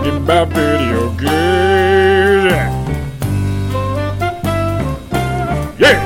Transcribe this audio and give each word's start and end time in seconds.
talking 0.00 0.22
about 0.22 0.48
video 0.48 1.10
games. 1.10 1.30
Yeah! 5.78 6.00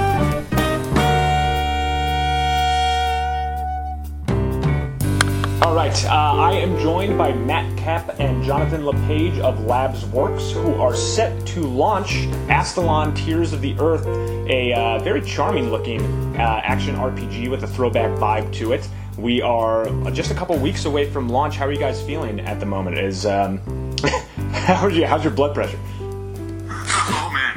All 5.62 5.77
right, 5.77 6.04
uh, 6.07 6.11
I 6.11 6.53
am 6.54 6.77
joined 6.80 7.17
by 7.17 7.32
Matt 7.35 7.79
Kapp 7.79 8.18
and 8.18 8.43
Jonathan 8.43 8.85
LePage 8.85 9.39
of 9.39 9.64
Labs 9.64 10.04
Works, 10.07 10.50
who 10.50 10.75
are 10.75 10.96
set 10.96 11.46
to 11.49 11.61
launch 11.61 12.26
Astalon 12.49 13.14
Tears 13.14 13.53
of 13.53 13.61
the 13.61 13.76
Earth, 13.79 14.07
a 14.49 14.72
uh, 14.72 14.99
very 14.99 15.22
charming 15.22 15.71
looking 15.71 16.03
uh, 16.36 16.61
action 16.64 16.96
RPG 16.96 17.49
with 17.49 17.63
a 17.63 17.68
throwback 17.68 18.11
vibe 18.18 18.53
to 18.54 18.72
it. 18.72 18.89
We 19.17 19.40
are 19.40 19.86
just 20.11 20.32
a 20.32 20.35
couple 20.35 20.58
weeks 20.58 20.86
away 20.86 21.08
from 21.08 21.29
launch. 21.29 21.57
How 21.57 21.67
are 21.67 21.72
you 21.72 21.79
guys 21.79 22.03
feeling 22.03 22.40
at 22.40 22.58
the 22.58 22.67
moment? 22.67 22.99
Is 22.99 23.25
um, 23.25 23.61
how 24.53 24.86
are 24.86 24.90
you? 24.90 25.07
How's 25.07 25.25
your 25.25 25.32
blood 25.32 25.54
pressure? 25.54 25.79
Oh 25.86 27.31
man, 27.32 27.54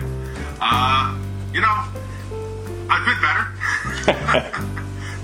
uh, 0.62 1.18
you 1.54 1.62
know, 1.62 1.76
I've 2.90 3.06
been 3.06 3.22
better, 3.22 3.48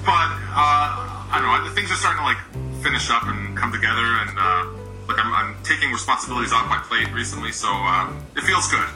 but 0.05 0.29
uh, 0.51 1.31
I 1.31 1.39
don't 1.39 1.65
know. 1.65 1.71
Things 1.73 1.91
are 1.91 1.95
starting 1.95 2.19
to 2.19 2.25
like 2.25 2.83
finish 2.83 3.09
up 3.09 3.23
and 3.27 3.55
come 3.57 3.71
together, 3.71 4.03
and 4.03 4.37
uh, 4.37 4.65
like 5.07 5.23
I'm, 5.23 5.33
I'm 5.33 5.63
taking 5.63 5.91
responsibilities 5.91 6.51
off 6.51 6.67
my 6.67 6.79
plate 6.79 7.11
recently, 7.13 7.51
so 7.51 7.69
uh, 7.71 8.11
it 8.35 8.41
feels 8.41 8.67
good. 8.67 8.87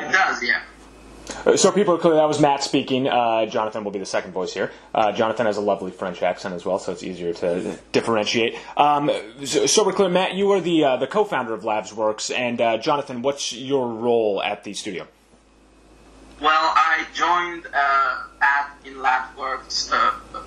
It 0.00 0.12
does, 0.12 0.42
yeah. 0.42 0.62
So 1.54 1.70
people 1.70 1.94
are 1.94 1.98
clear 1.98 2.14
that 2.14 2.26
was 2.26 2.40
Matt 2.40 2.64
speaking. 2.64 3.06
Uh, 3.06 3.46
Jonathan 3.46 3.84
will 3.84 3.92
be 3.92 4.00
the 4.00 4.06
second 4.06 4.32
voice 4.32 4.52
here. 4.52 4.72
Uh, 4.92 5.12
Jonathan 5.12 5.46
has 5.46 5.56
a 5.56 5.60
lovely 5.60 5.92
French 5.92 6.20
accent 6.20 6.54
as 6.54 6.64
well, 6.64 6.80
so 6.80 6.90
it's 6.90 7.04
easier 7.04 7.32
to 7.34 7.78
differentiate. 7.92 8.56
Um, 8.76 9.12
so, 9.44 9.66
so 9.66 9.86
we're 9.86 9.92
clear, 9.92 10.08
Matt. 10.08 10.34
You 10.34 10.50
are 10.50 10.60
the 10.60 10.82
uh, 10.82 10.96
the 10.96 11.06
co-founder 11.06 11.54
of 11.54 11.62
LabsWorks, 11.62 12.36
and 12.36 12.60
uh, 12.60 12.78
Jonathan, 12.78 13.22
what's 13.22 13.52
your 13.52 13.88
role 13.88 14.42
at 14.42 14.64
the 14.64 14.74
studio? 14.74 15.06
Well, 16.40 16.50
I 16.50 17.06
joined 17.14 17.66
uh, 17.72 18.24
at 18.42 18.72
in 18.84 18.94
LabWorks 18.94 19.92
uh, 19.92 20.40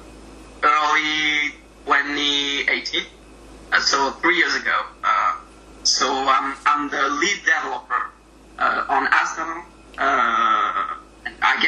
early 0.62 1.54
2018, 1.86 3.04
uh, 3.72 3.80
so 3.80 4.12
three 4.12 4.36
years 4.36 4.54
ago. 4.56 4.76
So 5.84 6.12
I'm, 6.12 6.56
I'm 6.66 6.90
the 6.90 7.08
lead 7.08 7.40
developer 7.46 8.12
on 8.60 9.08
Astalon. 9.08 9.64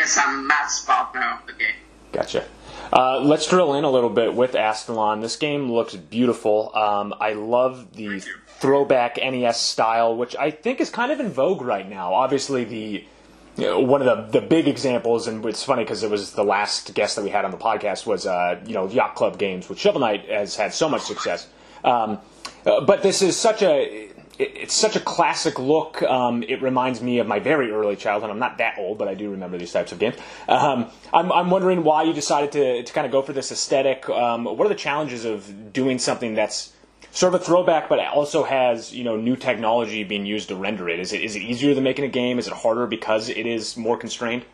And 0.02 0.10
I 0.10 0.50
guess 0.50 0.82
I'm 0.82 0.86
partner 0.86 1.40
of 1.40 1.48
the 1.48 1.54
game. 1.54 1.76
Gotcha. 2.12 2.46
Uh, 2.92 3.20
let's 3.20 3.48
drill 3.48 3.76
in 3.76 3.84
a 3.84 3.90
little 3.90 4.10
bit 4.10 4.34
with 4.34 4.54
Astalon. 4.54 5.22
This 5.22 5.36
game 5.36 5.72
looks 5.72 5.96
beautiful. 5.96 6.76
Um, 6.76 7.14
I 7.20 7.34
love 7.34 7.94
the 7.94 8.22
throwback 8.60 9.18
NES 9.18 9.60
style, 9.60 10.16
which 10.16 10.36
I 10.36 10.52
think 10.52 10.82
is 10.82 10.90
kind 10.90 11.12
of 11.12 11.20
in 11.20 11.30
vogue 11.30 11.62
right 11.62 11.88
now. 11.88 12.14
Obviously, 12.14 12.64
the 12.64 13.06
you 13.58 13.66
know, 13.66 13.80
one 13.80 14.02
of 14.02 14.32
the, 14.32 14.40
the 14.40 14.46
big 14.46 14.68
examples, 14.68 15.28
and 15.28 15.46
it's 15.46 15.64
funny 15.64 15.84
because 15.84 16.04
it 16.04 16.10
was 16.10 16.34
the 16.34 16.44
last 16.44 16.94
guest 16.94 17.16
that 17.16 17.24
we 17.24 17.30
had 17.30 17.46
on 17.46 17.52
the 17.52 17.58
podcast 17.58 18.06
was 18.06 18.26
uh, 18.26 18.60
you 18.66 18.74
know 18.74 18.88
Yacht 18.88 19.16
Club 19.16 19.38
Games, 19.38 19.70
which 19.70 19.80
Shovel 19.80 20.02
Knight 20.02 20.28
has 20.30 20.56
had 20.56 20.74
so 20.74 20.90
much 20.90 21.02
success. 21.02 21.48
Um, 21.84 22.20
uh, 22.66 22.82
but 22.82 23.04
this 23.04 23.22
is 23.22 23.38
such 23.38 23.64
a 23.64 24.11
it- 24.40 24.52
it's 24.56 24.74
such 24.74 24.96
a 24.96 25.00
classic 25.00 25.60
look. 25.60 26.02
Um, 26.04 26.44
it 26.44 26.62
reminds 26.62 27.02
me 27.02 27.20
of 27.20 27.28
my 27.28 27.40
very 27.40 27.72
early 27.72 27.96
childhood. 27.96 28.30
I'm 28.30 28.40
not 28.40 28.58
that 28.60 28.76
old, 28.78 28.98
but 28.98 29.08
I 29.08 29.14
do 29.14 29.30
remember 29.32 29.58
these 29.58 29.72
types 29.72 29.92
of 29.92 30.00
games. 30.00 30.16
Um, 30.48 30.88
I'm, 31.14 31.32
I'm 31.32 31.50
wondering 31.50 31.84
why 31.84 32.04
you 32.04 32.14
decided 32.14 32.52
to, 32.54 32.84
to 32.84 32.94
kind 32.94 33.06
of 33.06 33.12
go 33.12 33.22
for 33.22 33.34
this 33.34 33.52
aesthetic. 33.52 34.09
Um, 34.09 34.46
what 34.46 34.62
are 34.66 34.70
the 34.70 34.76
challenges 34.76 35.26
of 35.26 35.74
doing 35.74 36.00
something 36.00 36.34
that's 36.36 36.74
sort 37.12 37.34
of 37.34 37.42
a 37.42 37.44
throwback, 37.44 37.90
but 37.90 38.00
also 38.00 38.44
has 38.44 38.94
you 38.94 39.03
know 39.03 39.18
new 39.18 39.36
technology 39.36 40.03
being 40.03 40.25
used 40.25 40.48
to 40.50 40.56
render 40.56 40.88
it? 40.90 41.00
Is 41.00 41.12
it 41.13 41.22
is 41.22 41.36
it 41.36 41.42
easier 41.42 41.74
than 41.74 41.84
making 41.84 42.06
a 42.06 42.09
game? 42.09 42.40
Is 42.40 42.48
it 42.48 42.53
harder 42.53 42.88
because 42.88 43.30
it 43.30 43.46
is 43.46 43.75
more 43.75 43.98
constrained? 43.98 44.46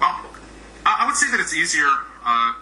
Well, 0.00 0.24
I, 0.86 0.98
I 1.00 1.06
would 1.06 1.16
say 1.16 1.30
that 1.30 1.40
it's 1.40 1.54
easier. 1.54 1.88
Uh, 2.24 2.52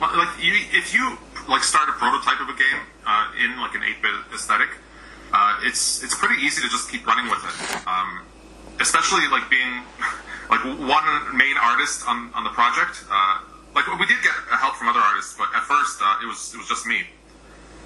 like 0.00 0.28
you, 0.42 0.52
if 0.72 0.92
you 0.92 1.16
like 1.48 1.62
start 1.62 1.88
a 1.88 1.92
prototype 1.92 2.40
of 2.40 2.48
a 2.48 2.58
game 2.58 2.80
uh, 3.06 3.28
in 3.42 3.58
like 3.60 3.74
an 3.74 3.80
8-bit 3.80 4.34
aesthetic, 4.34 4.68
uh, 5.36 5.68
it's 5.68 6.02
it's 6.04 6.14
pretty 6.16 6.38
easy 6.46 6.60
to 6.64 6.68
just 6.68 6.88
keep 6.90 7.06
running 7.06 7.28
with 7.30 7.42
it. 7.44 7.56
Um, 7.86 8.10
especially 8.80 9.24
like 9.28 9.48
being 9.50 9.72
like 10.52 10.62
one 10.96 11.06
main 11.36 11.56
artist 11.60 12.06
on, 12.08 12.30
on 12.34 12.42
the 12.44 12.50
project. 12.60 13.04
Uh, 13.10 13.40
like 13.74 13.84
we 14.00 14.06
did 14.06 14.16
get 14.22 14.32
help 14.64 14.74
from 14.76 14.88
other 14.88 15.00
artists, 15.10 15.36
but 15.36 15.48
at 15.54 15.62
first 15.64 16.00
uh, 16.00 16.22
it 16.22 16.26
was 16.26 16.54
it 16.54 16.58
was 16.58 16.68
just 16.68 16.86
me. 16.86 17.00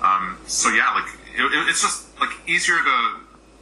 Um, 0.02 0.38
so 0.46 0.70
yeah, 0.70 0.94
like 0.94 1.10
it, 1.36 1.42
it- 1.42 1.68
it's 1.68 1.82
just 1.82 2.06
like 2.20 2.30
easier 2.46 2.78
to 2.78 2.96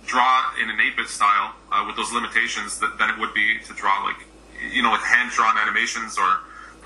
draw 0.06 0.52
in 0.62 0.70
an 0.70 0.78
8-bit 0.78 1.08
style 1.08 1.52
uh, 1.70 1.84
with 1.86 1.94
those 1.96 2.12
limitations 2.12 2.78
that, 2.80 2.96
than 2.98 3.10
it 3.10 3.18
would 3.18 3.34
be 3.34 3.58
to 3.66 3.72
draw 3.74 4.02
like 4.04 4.16
you 4.72 4.82
know 4.82 4.90
like 4.92 5.02
hand-drawn 5.02 5.56
animations 5.58 6.16
or 6.18 6.30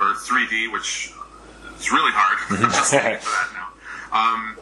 or 0.01 0.15
3D, 0.15 0.73
which 0.73 1.13
is 1.79 1.91
really 1.93 2.11
hard 2.15 2.39
just 2.73 2.91
to 2.93 2.97
get 2.99 3.23
to 3.23 3.29
that 3.29 3.49
now. 3.55 3.69
Um, 4.21 4.57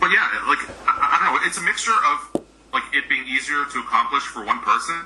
but 0.00 0.10
yeah, 0.10 0.28
like 0.48 0.58
I, 0.86 0.92
I 0.94 1.24
don't 1.24 1.34
know, 1.34 1.40
it's 1.46 1.58
a 1.58 1.62
mixture 1.62 1.94
of 2.12 2.42
like 2.72 2.84
it 2.92 3.08
being 3.08 3.26
easier 3.26 3.64
to 3.72 3.78
accomplish 3.80 4.22
for 4.22 4.44
one 4.44 4.60
person, 4.60 4.96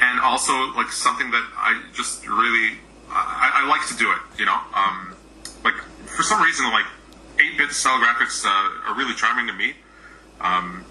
and 0.00 0.20
also 0.20 0.52
like 0.74 0.90
something 0.92 1.30
that 1.30 1.44
I 1.56 1.80
just 1.94 2.26
really 2.26 2.78
I, 3.10 3.62
I 3.62 3.66
like 3.68 3.86
to 3.88 3.96
do 3.96 4.10
it. 4.10 4.18
You 4.38 4.46
know, 4.46 4.58
um, 4.74 5.14
like 5.64 5.74
for 6.06 6.22
some 6.22 6.42
reason, 6.42 6.66
like 6.70 6.86
eight 7.40 7.56
bit 7.58 7.70
style 7.70 7.98
graphics 7.98 8.44
uh, 8.44 8.88
are 8.90 8.94
really 8.96 9.14
charming 9.14 9.46
to 9.46 9.52
me. 9.52 9.74
Um, 10.40 10.84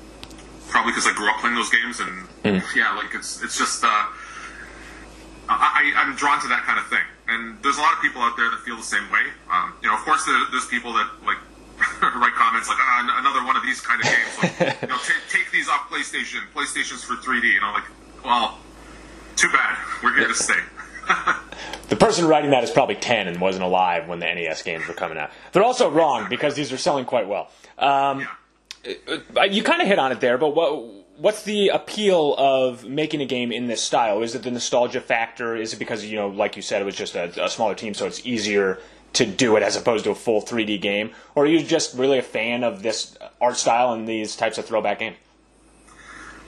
probably 0.69 0.91
because 0.93 1.05
I 1.07 1.13
grew 1.13 1.29
up 1.29 1.37
playing 1.39 1.55
those 1.55 1.69
games, 1.69 1.99
and 1.99 2.27
yeah, 2.75 2.95
like 2.95 3.13
it's 3.13 3.41
it's 3.43 3.57
just 3.57 3.83
uh, 3.83 3.87
I, 5.49 5.91
I- 5.95 6.01
I'm 6.01 6.15
drawn 6.15 6.41
to 6.41 6.47
that 6.47 6.63
kind 6.63 6.79
of 6.79 6.87
thing. 6.87 7.03
And 7.27 7.57
there's 7.63 7.77
a 7.77 7.81
lot 7.81 7.93
of 7.93 8.01
people 8.01 8.21
out 8.21 8.35
there 8.35 8.49
that 8.49 8.59
feel 8.65 8.75
the 8.75 8.83
same 8.83 9.09
way. 9.11 9.23
Um, 9.49 9.73
you 9.81 9.87
know, 9.87 9.95
of 9.95 10.01
course, 10.01 10.25
there, 10.25 10.37
there's 10.51 10.65
people 10.67 10.91
that 10.93 11.07
comments 12.63 12.69
like, 12.69 12.77
ah, 12.81 13.19
another 13.19 13.45
one 13.45 13.55
of 13.55 13.63
these 13.63 13.81
kind 13.81 14.01
of 14.01 14.07
games. 14.07 14.37
Like, 14.41 14.81
you 14.81 14.87
know, 14.87 14.95
ta- 14.97 15.13
take 15.29 15.51
these 15.51 15.67
off 15.69 15.89
PlayStation. 15.89 16.41
PlayStation's 16.53 17.03
for 17.03 17.15
3D. 17.15 17.55
and 17.55 17.65
I'm 17.65 17.73
like, 17.73 17.83
well, 18.23 18.59
too 19.35 19.49
bad. 19.51 19.77
We're 20.03 20.17
here 20.17 20.27
to 20.27 20.35
stay. 20.35 20.59
The 21.89 21.97
person 21.97 22.25
writing 22.25 22.49
that 22.51 22.63
is 22.63 22.71
probably 22.71 22.95
10 22.95 23.27
and 23.27 23.39
wasn't 23.39 23.65
alive 23.65 24.07
when 24.07 24.17
the 24.17 24.25
NES 24.25 24.63
games 24.63 24.87
were 24.87 24.95
coming 24.95 25.17
out. 25.17 25.29
They're 25.51 25.63
also 25.63 25.91
wrong 25.91 26.27
because 26.27 26.55
these 26.55 26.71
are 26.73 26.77
selling 26.77 27.05
quite 27.05 27.27
well. 27.27 27.51
Um, 27.77 28.25
yeah. 28.85 28.95
Uh, 29.37 29.43
you 29.43 29.61
kind 29.61 29.79
of 29.79 29.87
hit 29.87 29.99
on 29.99 30.11
it 30.11 30.19
there, 30.19 30.39
but 30.39 30.55
what 30.55 30.83
what's 31.17 31.43
the 31.43 31.67
appeal 31.67 32.33
of 32.37 32.85
making 32.87 33.21
a 33.21 33.25
game 33.25 33.51
in 33.51 33.67
this 33.67 33.83
style? 33.83 34.23
Is 34.23 34.33
it 34.33 34.41
the 34.41 34.49
nostalgia 34.49 35.01
factor? 35.01 35.55
Is 35.55 35.73
it 35.73 35.77
because 35.77 36.03
you 36.03 36.15
know, 36.15 36.29
like 36.29 36.55
you 36.55 36.63
said, 36.63 36.81
it 36.81 36.85
was 36.85 36.95
just 36.95 37.15
a, 37.15 37.45
a 37.45 37.49
smaller 37.49 37.75
team, 37.75 37.93
so 37.93 38.07
it's 38.07 38.25
easier 38.25 38.79
to 39.13 39.25
do 39.25 39.55
it 39.55 39.63
as 39.63 39.75
opposed 39.75 40.03
to 40.05 40.11
a 40.11 40.15
full 40.15 40.41
3D 40.41 40.81
game? 40.81 41.11
Or 41.35 41.43
are 41.43 41.47
you 41.47 41.63
just 41.63 41.95
really 41.95 42.17
a 42.17 42.23
fan 42.23 42.63
of 42.63 42.83
this 42.83 43.17
art 43.39 43.57
style 43.57 43.93
and 43.93 44.07
these 44.07 44.35
types 44.35 44.57
of 44.57 44.65
throwback 44.65 44.99
games? 44.99 45.17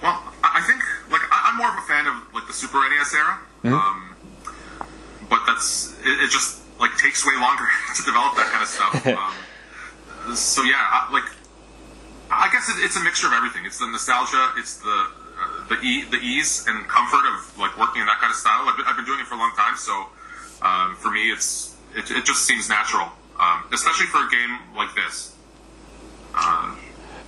Well, 0.01 0.21
I 0.43 0.61
think 0.67 0.81
like 1.11 1.21
I'm 1.31 1.57
more 1.57 1.69
of 1.69 1.77
a 1.77 1.87
fan 1.87 2.05
of 2.07 2.33
like 2.33 2.47
the 2.47 2.53
Super 2.53 2.77
NES 2.89 3.13
era, 3.13 3.39
um, 3.63 4.15
but 5.29 5.39
that's 5.47 5.95
it, 6.03 6.19
it. 6.19 6.29
Just 6.29 6.61
like 6.79 6.97
takes 6.97 7.25
way 7.25 7.33
longer 7.39 7.65
to 7.95 8.03
develop 8.03 8.35
that 8.35 8.49
kind 8.51 8.63
of 8.63 8.69
stuff. 8.69 9.31
Um, 10.25 10.35
so 10.35 10.63
yeah, 10.63 10.73
I, 10.75 11.13
like 11.13 11.29
I 12.31 12.49
guess 12.51 12.67
it, 12.67 12.83
it's 12.83 12.95
a 12.97 12.99
mixture 12.99 13.27
of 13.27 13.33
everything. 13.33 13.63
It's 13.65 13.77
the 13.77 13.85
nostalgia, 13.85 14.51
it's 14.57 14.77
the 14.77 15.07
uh, 15.37 15.67
the 15.69 15.75
e- 15.81 16.05
the 16.09 16.17
ease 16.17 16.65
and 16.67 16.87
comfort 16.87 17.25
of 17.29 17.57
like 17.59 17.77
working 17.77 18.01
in 18.01 18.07
that 18.07 18.19
kind 18.19 18.31
of 18.31 18.35
style. 18.35 18.67
I've 18.67 18.75
been, 18.75 18.85
I've 18.87 18.95
been 18.95 19.05
doing 19.05 19.19
it 19.19 19.27
for 19.27 19.35
a 19.35 19.37
long 19.37 19.51
time, 19.55 19.77
so 19.77 20.07
um, 20.61 20.95
for 20.95 21.11
me, 21.11 21.31
it's 21.31 21.74
it, 21.95 22.11
it 22.11 22.25
just 22.25 22.45
seems 22.45 22.69
natural, 22.69 23.07
um, 23.39 23.63
especially 23.73 24.07
for 24.07 24.25
a 24.25 24.29
game 24.29 24.59
like 24.75 24.93
this. 24.95 25.35
Uh, 26.33 26.75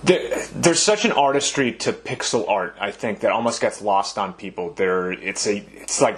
There, 0.04 0.46
there's 0.54 0.80
such 0.80 1.04
an 1.04 1.12
artistry 1.12 1.72
to 1.72 1.92
pixel 1.92 2.48
art, 2.48 2.76
I 2.80 2.92
think, 2.92 3.20
that 3.20 3.32
almost 3.32 3.60
gets 3.60 3.82
lost 3.82 4.16
on 4.16 4.32
people. 4.32 4.72
There, 4.74 5.10
it's 5.10 5.46
a, 5.46 5.56
it's 5.74 6.00
like 6.00 6.16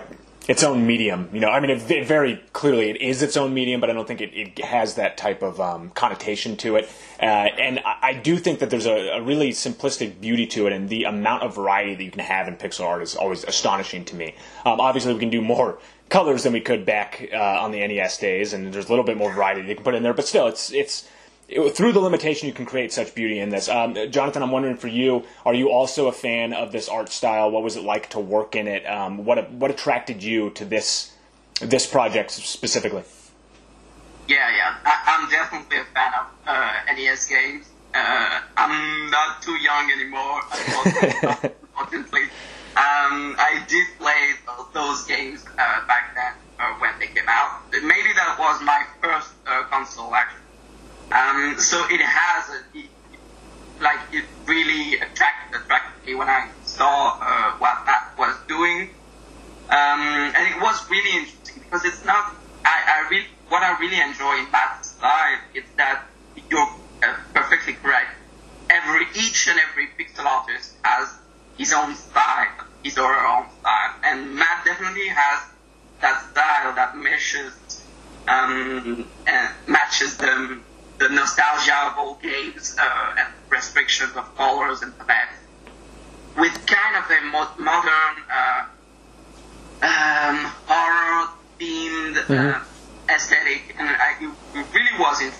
its 0.48 0.62
own 0.64 0.86
medium. 0.86 1.30
You 1.32 1.40
know, 1.40 1.48
I 1.48 1.60
mean, 1.60 1.70
it, 1.70 1.90
it 1.90 2.06
very 2.06 2.42
clearly 2.52 2.90
it 2.90 3.00
is 3.00 3.22
its 3.22 3.36
own 3.38 3.54
medium, 3.54 3.80
but 3.80 3.88
I 3.88 3.94
don't 3.94 4.06
think 4.06 4.20
it, 4.20 4.34
it 4.34 4.64
has 4.64 4.96
that 4.96 5.16
type 5.16 5.42
of 5.42 5.60
um, 5.60 5.90
connotation 5.90 6.56
to 6.58 6.76
it. 6.76 6.90
Uh, 7.22 7.24
and 7.24 7.78
I, 7.80 7.96
I 8.02 8.12
do 8.14 8.36
think 8.36 8.58
that 8.58 8.68
there's 8.68 8.86
a, 8.86 9.16
a 9.18 9.22
really 9.22 9.50
simplistic 9.52 10.20
beauty 10.20 10.46
to 10.48 10.66
it, 10.66 10.74
and 10.74 10.88
the 10.88 11.04
amount 11.04 11.44
of 11.44 11.54
variety 11.54 11.94
that 11.94 12.04
you 12.04 12.10
can 12.10 12.20
have 12.20 12.48
in 12.48 12.56
pixel 12.56 12.84
art 12.84 13.02
is 13.02 13.14
always 13.14 13.44
astonishing 13.44 14.04
to 14.06 14.16
me. 14.16 14.34
Um, 14.66 14.80
obviously, 14.80 15.14
we 15.14 15.20
can 15.20 15.30
do 15.30 15.40
more 15.40 15.78
colors 16.10 16.42
than 16.42 16.52
we 16.52 16.60
could 16.60 16.84
back 16.84 17.30
uh, 17.32 17.36
on 17.36 17.70
the 17.72 17.86
NES 17.86 18.18
days, 18.18 18.52
and 18.52 18.72
there's 18.72 18.86
a 18.86 18.88
little 18.90 19.04
bit 19.04 19.16
more 19.16 19.32
variety 19.32 19.62
you 19.66 19.74
can 19.74 19.84
put 19.84 19.94
in 19.94 20.02
there. 20.02 20.12
But 20.12 20.26
still, 20.26 20.46
it's 20.48 20.70
it's 20.72 21.08
it- 21.48 21.74
through 21.76 21.92
the 21.92 22.00
limitation, 22.00 22.46
you 22.48 22.52
can 22.52 22.66
create 22.66 22.92
such 22.92 23.14
beauty 23.14 23.38
in 23.38 23.48
this. 23.48 23.68
Um, 23.68 23.94
Jonathan, 24.10 24.42
I'm 24.42 24.50
wondering 24.50 24.76
for 24.76 24.88
you, 24.88 25.24
are 25.46 25.54
you 25.54 25.70
also 25.70 26.08
a 26.08 26.12
fan 26.12 26.52
of 26.52 26.72
this 26.72 26.88
art 26.88 27.08
style? 27.08 27.50
What 27.50 27.62
was 27.62 27.76
it 27.76 27.84
like 27.84 28.10
to 28.10 28.20
work 28.20 28.54
in 28.54 28.66
it? 28.68 28.84
Um, 28.86 29.24
what 29.24 29.50
what 29.52 29.70
attracted 29.70 30.22
you 30.22 30.50
to 30.50 30.64
this 30.64 31.12
this 31.60 31.86
project 31.86 32.30
specifically? 32.32 33.04
Yeah, 34.28 34.50
yeah. 34.54 34.74
I, 34.84 35.18
I'm 35.18 35.30
definitely 35.30 35.78
a 35.78 35.84
fan 35.94 36.12
of 36.20 36.26
uh, 36.46 36.94
NES 36.94 37.26
games. 37.26 37.66
Uh, 37.92 38.40
I'm 38.56 39.10
not 39.10 39.42
too 39.42 39.56
young 39.56 39.90
anymore, 39.90 40.40
unfortunately. 40.52 41.50
Um, 42.76 43.34
I 43.36 43.64
did 43.68 43.86
play 43.98 44.30
those 44.72 45.04
games 45.06 45.44
uh, 45.58 45.86
back 45.86 46.14
then 46.14 46.32
uh, 46.58 46.74
when 46.78 46.90
they 46.98 47.06
came 47.06 47.28
out. 47.28 47.50
Maybe 47.72 48.12
that 48.14 48.36
was 48.38 48.60
my 48.62 48.84
first 49.02 49.32
uh, 49.46 49.64
console, 49.70 50.14
actually. 50.14 50.40
Um, 51.12 51.58
so 51.58 51.84
it 51.90 52.00
has 52.00 52.50
a, 52.50 52.78
it, 52.78 52.90
like 53.80 53.98
it 54.12 54.24
really 54.46 54.96
attracted, 54.96 55.60
attracted 55.60 56.06
me 56.06 56.14
when 56.14 56.28
I 56.28 56.48
saw 56.64 57.18
uh, 57.20 57.52
what 57.58 57.78
that 57.86 58.14
was 58.18 58.36
doing, 58.46 58.90
um, 59.70 60.00
and 60.36 60.54
it 60.54 60.60
was 60.60 60.88
really 60.90 61.18
interesting 61.18 61.62
because 61.62 61.84
it's 61.84 62.04
not. 62.04 62.24
I, 62.64 63.04
I 63.04 63.08
really 63.10 63.26
what 63.48 63.62
I 63.62 63.78
really 63.80 64.00
enjoy 64.00 64.38
in 64.38 64.52
that 64.52 64.84
style 64.84 65.38
is 65.54 65.64
that 65.78 66.04
you're 66.48 66.68
uh, 67.02 67.14
perfectly 67.34 67.72
correct. 67.72 68.10
Every 68.68 69.06
each 69.16 69.48
and 69.48 69.58
every 69.58 69.88
pixel 69.98 70.24
artist 70.24 70.76
has 70.84 71.12
his 71.56 71.72
own 71.72 71.94
style, 71.96 72.46
his 72.84 72.96
or 72.98 73.12
her 73.12 73.26
own 73.26 73.46
style, 73.58 73.94
and 74.04 74.36
Matt 74.36 74.64
definitely 74.64 75.08
has 75.08 75.40
that 76.00 76.30
style 76.30 76.74
that 76.76 76.96
meshes 76.96 77.52
um, 78.80 79.08
and 79.26 79.48
matches 79.66 80.16
them 80.16 80.64
the 80.98 81.08
nostalgia 81.08 81.74
of 81.86 81.98
old 81.98 82.22
games 82.22 82.76
uh, 82.78 83.14
and 83.18 83.28
restrictions 83.50 84.14
of 84.16 84.34
colors 84.36 84.82
and 84.82 84.96
palettes 84.98 85.36
with 86.36 86.52
kind 86.66 86.96
of 86.96 87.10
a 87.10 87.20
mo- 87.26 87.56
modern 87.58 88.24
uh, 88.30 88.64
um, 89.82 90.52
horror 90.66 91.28
themed 91.58 92.30
uh, 92.30 92.60
aesthetic, 93.08 93.74
and 93.78 93.88
I, 93.88 94.32
it 94.54 94.66
really 94.74 94.98
was 94.98 95.20
in. 95.22 95.32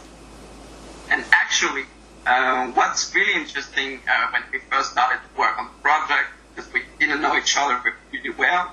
And 1.10 1.24
actually, 1.32 1.84
uh, 2.26 2.68
what's 2.68 3.14
really 3.14 3.34
interesting 3.34 4.00
uh, 4.08 4.28
when 4.32 4.42
we 4.52 4.60
first 4.70 4.92
started 4.92 5.20
to 5.22 5.38
work 5.40 5.58
on 5.58 5.66
the 5.66 5.82
project, 5.82 6.28
because 6.54 6.72
we 6.72 6.82
didn't 6.98 7.20
know 7.20 7.36
each 7.36 7.56
other 7.56 7.80
really 8.12 8.30
well, 8.36 8.72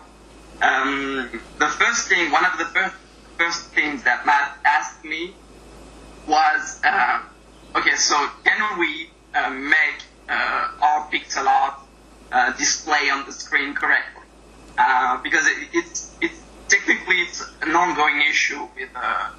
um, 0.61 1.29
the 1.59 1.67
first 1.67 2.07
thing, 2.07 2.31
one 2.31 2.45
of 2.45 2.57
the 2.57 2.65
first, 2.65 2.95
first 3.37 3.67
things 3.67 4.03
that 4.03 4.25
Matt 4.25 4.57
asked 4.65 5.03
me 5.03 5.33
was, 6.27 6.81
uh, 6.83 7.21
okay, 7.75 7.95
so 7.95 8.15
can 8.43 8.79
we 8.79 9.09
uh, 9.33 9.49
make 9.49 10.03
uh, 10.27 10.71
our 10.81 11.09
pixel 11.09 11.45
art 11.45 11.79
uh, 12.31 12.51
display 12.57 13.09
on 13.09 13.25
the 13.25 13.31
screen 13.31 13.73
correctly? 13.73 14.23
Uh, 14.77 15.21
because 15.23 15.47
it, 15.47 15.69
it's, 15.73 16.15
it's 16.21 16.39
technically 16.67 17.15
it's 17.21 17.43
an 17.61 17.75
ongoing 17.75 18.21
issue 18.29 18.67
with 18.75 18.89
uh, 18.95 19.29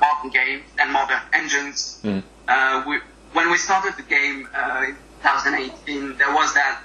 modern 0.00 0.30
games 0.30 0.64
and 0.80 0.92
modern 0.92 1.20
engines. 1.32 2.00
Mm. 2.02 2.86
we, 2.86 2.98
when 3.32 3.50
we 3.50 3.58
started 3.58 3.94
the 3.96 4.02
game 4.02 4.48
in 4.86 4.96
2018, 5.22 6.16
there 6.16 6.32
was 6.32 6.54
that 6.54 6.82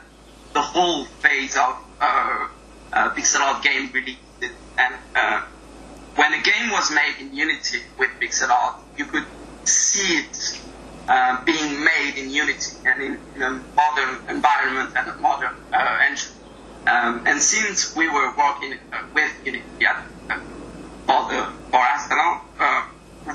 the 0.54 0.62
whole 0.62 1.06
phase 1.06 1.56
of 1.56 1.78
pixel 3.16 3.40
art 3.40 3.64
game 3.64 3.90
release, 3.92 4.18
and 4.78 4.94
when 6.15 6.33
a 6.33 6.42
game 6.42 6.71
was 6.71 6.92
made 6.92 7.15
in 7.19 7.33
Unity 7.36 7.80
with 7.98 8.10
pixel 8.19 8.50
art, 8.50 8.75
you 8.98 9.06
could 9.06 9.25
see 9.63 10.19
it 10.19 10.62
uh, 11.07 11.44
being 11.44 11.83
made 11.83 12.13
in 12.18 12.30
Unity 12.30 12.77
and 12.86 13.01
in, 13.01 13.19
in, 13.36 13.42
a 13.42 13.50
modern 13.75 14.30
environment 14.30 14.92
and 14.95 15.10
a 15.10 15.15
modern 15.15 15.56
uh, 15.74 16.00
engine. 16.10 16.31
Um, 16.86 17.24
and 17.25 17.42
since 17.42 17.95
we 17.95 18.07
were 18.10 18.36
working 18.36 18.77
uh, 18.92 19.04
with 19.13 19.31
Unity 19.45 19.63
uh, 19.86 20.39
for 21.06 21.30
the 21.30 21.51
for 21.71 21.80
Astalon, 21.80 22.42
uh, 22.60 22.88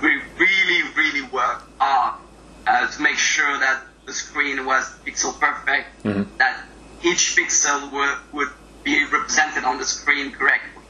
we 0.03 0.21
really, 0.39 0.83
really 0.97 1.23
worked 1.23 1.65
hard 1.79 2.21
uh, 2.67 2.89
to 2.91 3.03
make 3.03 3.17
sure 3.17 3.59
that 3.59 3.83
the 4.07 4.13
screen 4.13 4.65
was 4.65 4.85
pixel 5.05 5.39
perfect, 5.39 5.87
mm-hmm. 6.03 6.23
that 6.39 6.65
each 7.03 7.37
pixel 7.37 7.93
would, 7.93 8.19
would 8.33 8.49
be 8.85 9.05
represented 9.05 9.65
on 9.65 9.79
the 9.79 9.85
screen 9.85 10.33
correctly. 10.33 10.83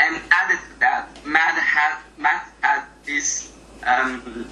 And 0.00 0.16
added 0.16 0.22
to 0.22 0.28
that, 0.30 0.37
Matt 2.16 2.44
had 2.60 2.84
this 3.04 3.52
um, 3.86 4.48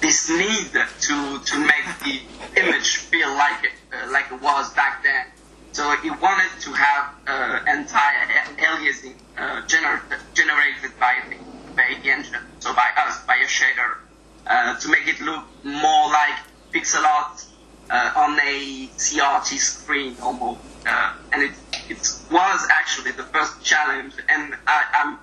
this 0.00 0.28
need 0.30 0.72
to 0.72 1.38
to 1.44 1.58
make 1.58 1.86
the 2.04 2.20
image 2.60 2.96
feel 3.10 3.30
like 3.34 3.64
it 3.64 3.72
uh, 3.92 4.10
like 4.12 4.26
it 4.32 4.40
was 4.40 4.72
back 4.74 5.02
then. 5.02 5.26
So 5.72 5.94
he 6.02 6.10
wanted 6.10 6.50
to 6.60 6.72
have 6.72 7.04
uh, 7.26 7.60
entire 7.68 8.26
aliasing 8.56 9.14
uh, 9.36 9.62
gener- 9.66 10.02
generated 10.34 10.98
by 10.98 11.14
the, 11.28 11.36
by 11.76 11.94
the 12.02 12.10
engine, 12.10 12.40
so 12.58 12.74
by 12.74 12.88
us, 12.96 13.22
by 13.26 13.36
a 13.36 13.46
shader, 13.46 13.98
uh, 14.46 14.78
to 14.80 14.88
make 14.88 15.06
it 15.06 15.20
look 15.20 15.44
more 15.62 16.08
like 16.10 16.38
pixel 16.72 17.04
art 17.04 17.44
uh, 17.90 18.12
on 18.16 18.38
a 18.40 18.88
CRT 18.96 19.58
screen 19.58 20.16
almost. 20.22 20.60
Uh, 20.86 21.14
and 21.32 21.42
it, 21.42 21.52
it 21.88 21.98
was 22.32 22.66
actually 22.70 23.12
the 23.12 23.24
first 23.24 23.62
challenge, 23.62 24.14
and 24.28 24.54
I, 24.66 24.84
I'm 24.94 25.18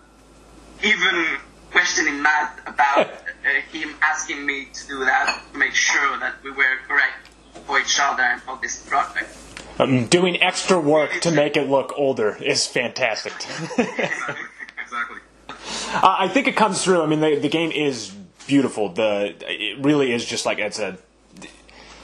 even 0.86 1.38
questioning 1.72 2.22
Matt 2.22 2.60
about 2.66 3.08
uh, 3.08 3.62
him 3.72 3.96
asking 4.02 4.46
me 4.46 4.70
to 4.74 4.88
do 4.88 5.00
that 5.00 5.42
to 5.52 5.58
make 5.58 5.74
sure 5.74 6.18
that 6.20 6.36
we 6.44 6.52
were 6.52 6.78
correct 6.88 7.30
for 7.66 7.80
each 7.80 8.00
other 8.00 8.24
and 8.24 8.42
for 8.42 8.58
this 8.62 8.82
project. 8.88 9.30
Um, 9.78 10.08
doing 10.08 10.42
extra 10.42 10.80
work 10.80 11.12
to 11.22 11.32
make 11.32 11.58
it 11.58 11.70
look 11.70 11.94
older 11.98 12.38
is 12.42 12.66
fantastic. 12.66 13.34
exactly. 13.78 15.20
Uh, 15.50 16.16
I 16.20 16.30
think 16.30 16.48
it 16.48 16.56
comes 16.56 16.82
through. 16.82 17.02
I 17.02 17.08
mean, 17.08 17.20
the, 17.20 17.36
the 17.36 17.50
game 17.50 17.72
is 17.72 18.16
beautiful. 18.48 18.90
The 18.90 19.36
it 19.42 19.84
really 19.84 20.14
is 20.14 20.24
just 20.24 20.46
like 20.46 20.60
Ed 20.60 20.78
a 20.80 20.98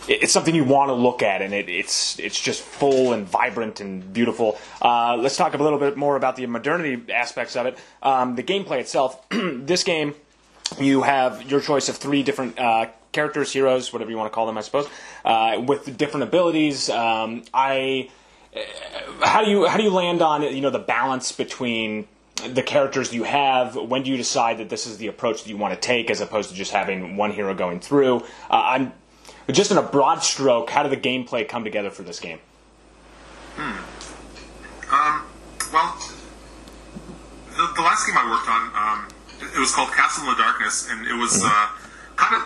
it's 0.07 0.33
something 0.33 0.55
you 0.55 0.63
want 0.63 0.89
to 0.89 0.93
look 0.93 1.21
at, 1.21 1.41
and 1.41 1.53
it, 1.53 1.69
it's 1.69 2.19
it's 2.19 2.39
just 2.39 2.61
full 2.61 3.13
and 3.13 3.27
vibrant 3.27 3.79
and 3.79 4.13
beautiful. 4.13 4.59
Uh, 4.81 5.15
let's 5.17 5.37
talk 5.37 5.53
a 5.53 5.57
little 5.57 5.79
bit 5.79 5.97
more 5.97 6.15
about 6.15 6.35
the 6.35 6.45
modernity 6.45 7.11
aspects 7.13 7.55
of 7.55 7.65
it. 7.65 7.77
Um, 8.01 8.35
the 8.35 8.43
gameplay 8.43 8.79
itself. 8.79 9.27
this 9.29 9.83
game 9.83 10.15
you 10.79 11.01
have 11.01 11.49
your 11.49 11.59
choice 11.59 11.89
of 11.89 11.97
three 11.97 12.23
different 12.23 12.57
uh, 12.57 12.87
characters, 13.11 13.51
heroes, 13.51 13.91
whatever 13.91 14.11
you 14.11 14.17
want 14.17 14.31
to 14.31 14.35
call 14.35 14.45
them, 14.45 14.57
I 14.57 14.61
suppose, 14.61 14.87
uh, 15.25 15.61
with 15.65 15.97
different 15.97 16.23
abilities. 16.23 16.89
Um, 16.89 17.43
I 17.53 18.09
uh, 18.55 19.25
how 19.25 19.43
do 19.43 19.51
you 19.51 19.67
how 19.67 19.77
do 19.77 19.83
you 19.83 19.91
land 19.91 20.21
on 20.21 20.43
you 20.43 20.61
know 20.61 20.69
the 20.69 20.79
balance 20.79 21.31
between 21.31 22.07
the 22.47 22.63
characters 22.63 23.13
you 23.13 23.23
have? 23.23 23.75
When 23.75 24.03
do 24.03 24.11
you 24.11 24.17
decide 24.17 24.59
that 24.59 24.69
this 24.69 24.87
is 24.87 24.97
the 24.97 25.07
approach 25.07 25.43
that 25.43 25.49
you 25.49 25.57
want 25.57 25.73
to 25.73 25.79
take, 25.79 26.09
as 26.09 26.21
opposed 26.21 26.49
to 26.49 26.55
just 26.55 26.71
having 26.71 27.17
one 27.17 27.31
hero 27.31 27.53
going 27.53 27.79
through? 27.79 28.17
Uh, 28.49 28.63
I'm 28.63 28.93
just 29.49 29.71
in 29.71 29.77
a 29.77 29.81
broad 29.81 30.23
stroke. 30.23 30.69
How 30.69 30.83
did 30.83 30.91
the 30.91 31.09
gameplay 31.09 31.47
come 31.47 31.63
together 31.63 31.89
for 31.89 32.03
this 32.03 32.19
game? 32.19 32.39
Hmm. 33.55 33.79
Um, 34.91 35.23
well, 35.71 35.97
the, 37.49 37.73
the 37.75 37.81
last 37.81 38.05
game 38.07 38.17
I 38.17 38.29
worked 38.29 38.49
on. 38.49 38.61
Um, 38.75 39.07
it 39.55 39.59
was 39.59 39.73
called 39.73 39.91
Castle 39.91 40.23
in 40.23 40.29
the 40.29 40.41
Darkness, 40.41 40.87
and 40.89 41.07
it 41.07 41.13
was 41.13 41.41
uh, 41.43 41.67
kind 42.15 42.35
of 42.35 42.45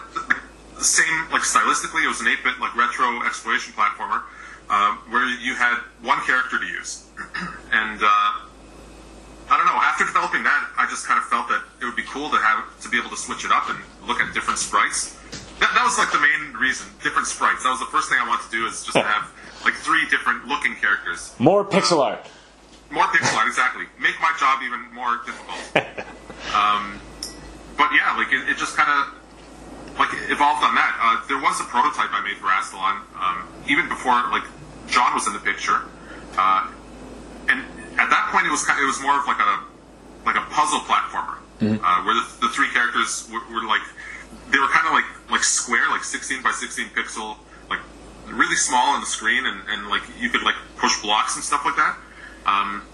the 0.78 0.84
same, 0.84 1.30
like 1.32 1.42
stylistically, 1.42 2.06
it 2.06 2.08
was 2.08 2.22
an 2.22 2.28
8-bit 2.28 2.60
like 2.60 2.76
retro 2.76 3.24
exploration 3.26 3.74
platformer 3.74 4.24
uh, 4.70 4.96
where 5.10 5.26
you 5.40 5.56
had 5.56 5.78
one 6.02 6.20
character 6.22 6.60
to 6.60 6.66
use, 6.66 7.08
and 7.72 8.02
uh, 8.02 8.32
I 9.50 9.58
don't 9.58 9.66
know. 9.66 9.78
After 9.78 10.06
developing 10.06 10.44
that, 10.44 10.70
I 10.78 10.88
just 10.90 11.06
kind 11.06 11.20
of 11.20 11.26
felt 11.26 11.48
that 11.50 11.64
it 11.82 11.86
would 11.86 11.96
be 11.96 12.08
cool 12.10 12.30
to 12.30 12.38
have 12.38 12.66
to 12.82 12.90
be 12.90 12.98
able 12.98 13.10
to 13.10 13.18
switch 13.18 13.46
it 13.46 13.52
up 13.52 13.70
and 13.70 13.80
look 14.08 14.20
at 14.20 14.34
different 14.34 14.60
sprites. 14.60 15.18
That, 15.60 15.72
that 15.74 15.84
was 15.84 15.98
like 15.98 16.12
the 16.12 16.20
main 16.20 16.54
reason, 16.60 16.88
different 17.04 17.28
sprites. 17.28 17.64
That 17.64 17.72
was 17.72 17.80
the 17.80 17.92
first 17.92 18.10
thing 18.10 18.20
I 18.20 18.28
wanted 18.28 18.46
to 18.46 18.52
do 18.52 18.66
is 18.68 18.84
just 18.84 18.94
to 18.94 19.04
have 19.04 19.32
like 19.64 19.74
three 19.76 20.08
different 20.10 20.46
looking 20.48 20.76
characters. 20.76 21.34
More 21.40 21.64
pixel 21.64 22.00
art. 22.00 22.26
More 22.92 23.06
pixel 23.06 23.36
art, 23.38 23.48
exactly. 23.48 23.86
Make 24.00 24.16
my 24.22 24.34
job 24.40 24.62
even 24.64 24.82
more 24.94 25.22
difficult. 25.26 26.06
Um, 26.54 27.02
but 27.76 27.90
yeah, 27.92 28.16
like 28.16 28.32
it, 28.32 28.48
it 28.48 28.58
just 28.58 28.78
kind 28.78 28.88
of 28.88 29.12
like 30.00 30.10
evolved 30.30 30.64
on 30.64 30.76
that. 30.76 30.94
Uh, 31.02 31.28
there 31.28 31.40
was 31.40 31.60
a 31.60 31.66
prototype 31.66 32.12
I 32.14 32.22
made 32.24 32.38
for 32.38 32.48
Astalon, 32.48 33.02
um, 33.20 33.48
even 33.68 33.90
before 33.90 34.14
like 34.32 34.44
John 34.88 35.14
was 35.14 35.28
in 35.28 35.34
the 35.34 35.40
picture, 35.40 35.82
uh, 36.38 36.70
and 37.50 37.60
at 38.00 38.10
that 38.10 38.30
point 38.32 38.46
it 38.46 38.52
was 38.52 38.64
kind 38.64 38.80
of, 38.80 38.84
it 38.84 38.88
was 38.88 39.02
more 39.02 39.20
of 39.20 39.26
like 39.28 39.40
a 39.40 39.64
like 40.26 40.36
a 40.36 40.46
puzzle 40.52 40.80
platformer 40.88 41.38
mm-hmm. 41.60 41.84
uh, 41.84 42.04
where 42.04 42.16
the, 42.16 42.48
the, 42.48 42.50
three 42.50 42.68
characters 42.74 43.30
were, 43.32 43.44
were 43.54 43.68
like 43.68 43.84
they 44.50 44.58
were 44.58 44.68
kind 44.68 44.88
of 44.88 44.94
like 44.94 45.06
like 45.36 45.44
square, 45.44 45.90
like 45.90 46.06
16 46.06 46.42
by 46.42 46.52
16 46.52 46.88
pixel, 46.96 47.36
like 47.70 47.82
really 48.32 48.56
small 48.56 48.96
on 48.96 49.02
the 49.02 49.06
screen, 49.06 49.46
and, 49.46 49.60
and 49.68 49.90
like 49.90 50.04
you 50.18 50.30
could 50.30 50.44
like 50.44 50.56
push 50.78 51.02
blocks 51.02 51.36
and 51.36 51.44
stuff 51.44 51.66
like 51.66 51.76
that. 51.76 51.98
Um, 52.46 52.88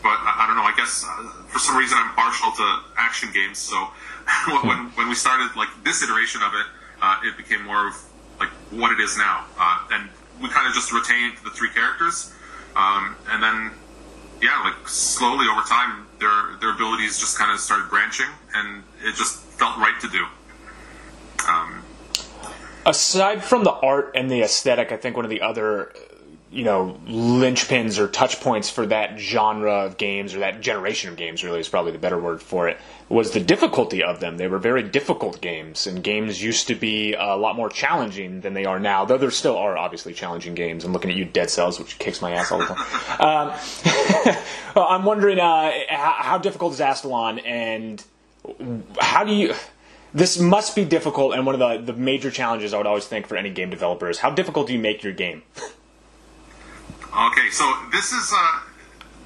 but 0.00 0.14
I, 0.14 0.44
I, 0.44 0.46
don't 0.46 0.54
know. 0.54 0.62
I 0.62 0.74
guess 0.76 1.02
uh, 1.02 1.42
for 1.50 1.58
some 1.58 1.76
reason 1.76 1.98
I'm 1.98 2.14
partial 2.14 2.52
to 2.52 2.66
action 2.96 3.30
games. 3.34 3.58
So 3.58 3.74
when 4.62 4.94
when 4.94 5.08
we 5.08 5.16
started 5.16 5.50
like 5.56 5.68
this 5.82 6.00
iteration 6.04 6.42
of 6.42 6.54
it, 6.54 6.66
uh, 7.02 7.26
it 7.26 7.36
became 7.36 7.64
more 7.64 7.88
of 7.88 7.94
like 8.38 8.50
what 8.70 8.92
it 8.92 9.02
is 9.02 9.18
now, 9.18 9.44
uh, 9.58 9.90
and 9.90 10.08
we 10.40 10.48
kind 10.48 10.68
of 10.68 10.72
just 10.72 10.92
retained 10.92 11.34
the 11.42 11.50
three 11.50 11.70
characters, 11.70 12.32
um, 12.76 13.16
and 13.30 13.42
then 13.42 13.72
yeah, 14.40 14.62
like 14.62 14.86
slowly 14.86 15.46
over 15.50 15.66
time, 15.66 16.06
their 16.20 16.54
their 16.60 16.70
abilities 16.70 17.18
just 17.18 17.36
kind 17.36 17.50
of 17.50 17.58
started 17.58 17.90
branching, 17.90 18.30
and 18.54 18.84
it 19.02 19.16
just 19.16 19.42
felt 19.58 19.76
right 19.76 19.98
to 20.00 20.08
do. 20.08 20.24
Aside 22.90 23.44
from 23.44 23.62
the 23.62 23.72
art 23.72 24.12
and 24.16 24.28
the 24.28 24.42
aesthetic, 24.42 24.90
I 24.90 24.96
think 24.96 25.14
one 25.14 25.24
of 25.24 25.30
the 25.30 25.42
other 25.42 25.92
you 26.50 26.64
know 26.64 26.98
linchpins 27.06 27.98
or 28.00 28.08
touch 28.08 28.40
points 28.40 28.68
for 28.68 28.84
that 28.86 29.16
genre 29.20 29.84
of 29.84 29.96
games 29.96 30.34
or 30.34 30.40
that 30.40 30.60
generation 30.60 31.08
of 31.08 31.16
games 31.16 31.44
really 31.44 31.60
is 31.60 31.68
probably 31.68 31.92
the 31.92 31.98
better 31.98 32.18
word 32.18 32.42
for 32.42 32.68
it 32.68 32.76
was 33.08 33.30
the 33.30 33.38
difficulty 33.38 34.02
of 34.02 34.18
them. 34.18 34.36
They 34.36 34.48
were 34.48 34.58
very 34.58 34.82
difficult 34.82 35.40
games 35.40 35.86
and 35.86 36.02
games 36.02 36.42
used 36.42 36.66
to 36.66 36.74
be 36.74 37.14
a 37.14 37.36
lot 37.36 37.54
more 37.54 37.68
challenging 37.68 38.40
than 38.40 38.54
they 38.54 38.64
are 38.64 38.80
now 38.80 39.04
though 39.04 39.18
there 39.18 39.30
still 39.30 39.56
are 39.56 39.78
obviously 39.78 40.12
challenging 40.12 40.54
games. 40.54 40.84
I'm 40.84 40.92
looking 40.92 41.12
at 41.12 41.16
you 41.16 41.24
dead 41.24 41.50
cells 41.50 41.78
which 41.78 41.96
kicks 42.00 42.20
my 42.20 42.32
ass 42.32 42.50
all 42.50 42.58
the 42.58 42.66
time. 42.66 42.86
Um, 43.20 44.36
i'm 44.76 45.04
wondering 45.04 45.38
uh, 45.38 45.70
how, 45.88 46.14
how 46.18 46.38
difficult 46.38 46.72
is 46.72 46.80
astalon 46.80 47.38
and 47.44 48.02
how 48.98 49.24
do 49.24 49.32
you 49.32 49.54
this 50.12 50.38
must 50.38 50.74
be 50.74 50.84
difficult 50.84 51.34
and 51.34 51.46
one 51.46 51.60
of 51.60 51.60
the, 51.60 51.92
the 51.92 51.98
major 51.98 52.30
challenges 52.30 52.74
i 52.74 52.76
would 52.76 52.86
always 52.86 53.06
think 53.06 53.26
for 53.26 53.36
any 53.36 53.50
game 53.50 53.70
developer 53.70 54.08
is 54.08 54.18
how 54.18 54.30
difficult 54.30 54.66
do 54.66 54.72
you 54.72 54.78
make 54.78 55.02
your 55.02 55.12
game 55.12 55.42
Okay, 57.12 57.50
so 57.50 57.66
this 57.90 58.12
is 58.12 58.32
uh, 58.32 58.60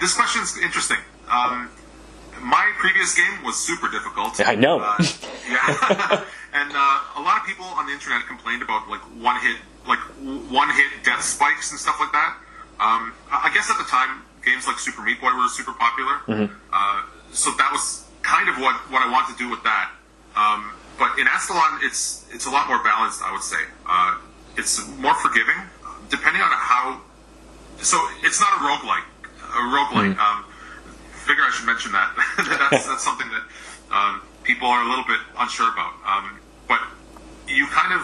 this 0.00 0.14
question 0.14 0.42
is 0.42 0.56
interesting. 0.58 0.96
Um, 1.30 1.68
my 2.40 2.72
previous 2.78 3.14
game 3.14 3.42
was 3.44 3.56
super 3.56 3.90
difficult. 3.90 4.40
I 4.40 4.54
know. 4.54 4.80
Uh, 4.80 4.96
yeah, 5.48 6.24
and 6.54 6.72
uh, 6.72 7.00
a 7.16 7.22
lot 7.22 7.40
of 7.40 7.46
people 7.46 7.66
on 7.66 7.86
the 7.86 7.92
internet 7.92 8.26
complained 8.26 8.62
about 8.62 8.88
like 8.88 9.02
one 9.20 9.38
hit, 9.40 9.56
like 9.86 9.98
one 10.48 10.70
hit 10.70 10.86
death 11.04 11.22
spikes 11.22 11.72
and 11.72 11.80
stuff 11.80 11.96
like 12.00 12.12
that. 12.12 12.38
Um, 12.80 13.12
I 13.30 13.50
guess 13.52 13.70
at 13.70 13.76
the 13.76 13.84
time, 13.84 14.22
games 14.44 14.66
like 14.66 14.78
Super 14.78 15.02
Meat 15.02 15.20
Boy 15.20 15.36
were 15.36 15.48
super 15.48 15.72
popular, 15.72 16.14
mm-hmm. 16.26 16.54
uh, 16.72 17.02
so 17.32 17.50
that 17.58 17.70
was 17.70 18.08
kind 18.22 18.48
of 18.48 18.56
what, 18.56 18.74
what 18.90 19.02
I 19.02 19.12
wanted 19.12 19.32
to 19.32 19.38
do 19.38 19.50
with 19.50 19.62
that. 19.64 19.90
Um, 20.36 20.72
but 20.98 21.18
in 21.18 21.26
Astalon, 21.26 21.80
it's 21.82 22.26
it's 22.30 22.46
a 22.46 22.50
lot 22.50 22.68
more 22.68 22.82
balanced. 22.82 23.22
I 23.22 23.32
would 23.32 23.42
say 23.42 23.62
uh, 23.86 24.18
it's 24.56 24.86
more 24.98 25.14
forgiving, 25.14 25.56
depending 26.08 26.42
on 26.42 26.50
how 26.52 27.00
so 27.78 27.98
it's 28.22 28.40
not 28.40 28.52
a 28.54 28.60
roguelike. 28.62 29.06
A 29.38 29.62
roguelike. 29.70 30.14
Mm. 30.14 30.18
Um, 30.18 30.44
figure 31.26 31.42
I 31.42 31.50
should 31.50 31.66
mention 31.66 31.92
that. 31.92 32.12
that's, 32.70 32.86
that's 32.88 33.04
something 33.04 33.26
that 33.30 33.44
um, 33.90 34.20
people 34.42 34.68
are 34.68 34.84
a 34.84 34.88
little 34.88 35.04
bit 35.04 35.20
unsure 35.38 35.72
about. 35.72 35.94
Um, 36.06 36.38
but 36.68 36.80
you 37.48 37.66
kind 37.68 37.92
of 37.92 38.02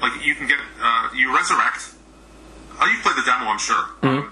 like 0.00 0.24
you 0.24 0.34
can 0.34 0.48
get 0.48 0.58
uh, 0.80 1.10
you 1.14 1.34
resurrect. 1.34 1.94
Oh, 2.80 2.86
you 2.86 2.96
played 3.02 3.16
the 3.16 3.26
demo, 3.26 3.50
I'm 3.50 3.58
sure. 3.58 3.84
Mm. 4.00 4.30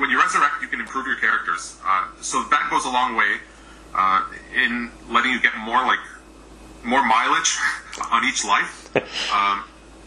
when 0.00 0.08
you 0.08 0.18
resurrect, 0.18 0.62
you 0.62 0.68
can 0.68 0.80
improve 0.80 1.06
your 1.06 1.16
characters. 1.16 1.76
Uh, 1.84 2.06
so 2.22 2.42
that 2.44 2.68
goes 2.70 2.86
a 2.86 2.88
long 2.88 3.14
way 3.14 3.36
uh, 3.94 4.24
in 4.56 4.90
letting 5.10 5.32
you 5.32 5.40
get 5.40 5.52
more 5.58 5.84
like 5.84 5.98
more 6.84 7.04
mileage 7.04 7.58
on 8.10 8.24
each 8.24 8.44
life. 8.44 8.76
Um, 9.32 9.62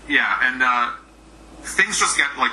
yeah, 0.09 0.39
and 0.43 0.61
uh, 0.61 0.91
things 1.63 1.97
just 1.97 2.17
get 2.17 2.27
like 2.37 2.51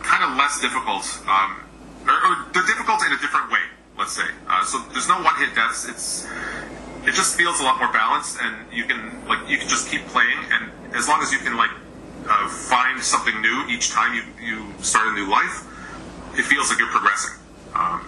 kind 0.00 0.22
of 0.22 0.38
less 0.38 0.60
difficult, 0.60 1.04
um, 1.26 1.60
or, 2.06 2.14
or, 2.14 2.46
they're 2.52 2.66
difficult 2.66 3.02
in 3.04 3.12
a 3.12 3.18
different 3.18 3.50
way. 3.50 3.58
Let's 3.98 4.12
say. 4.12 4.28
Uh, 4.46 4.64
so 4.64 4.78
there's 4.92 5.08
no 5.08 5.20
one-hit 5.20 5.56
deaths. 5.56 5.88
It's 5.88 6.28
it 7.04 7.14
just 7.14 7.36
feels 7.36 7.58
a 7.60 7.64
lot 7.64 7.78
more 7.78 7.92
balanced, 7.92 8.38
and 8.40 8.54
you 8.72 8.84
can 8.84 9.26
like 9.26 9.48
you 9.48 9.58
can 9.58 9.68
just 9.68 9.88
keep 9.90 10.06
playing, 10.06 10.38
and 10.52 10.70
as 10.94 11.08
long 11.08 11.20
as 11.20 11.32
you 11.32 11.38
can 11.38 11.56
like 11.56 11.70
uh, 12.28 12.48
find 12.48 13.02
something 13.02 13.40
new 13.40 13.66
each 13.68 13.90
time 13.90 14.14
you 14.14 14.22
you 14.40 14.72
start 14.80 15.08
a 15.08 15.12
new 15.14 15.28
life, 15.28 15.66
it 16.38 16.44
feels 16.44 16.70
like 16.70 16.78
you're 16.78 16.94
progressing. 16.94 17.34
Um, 17.74 18.06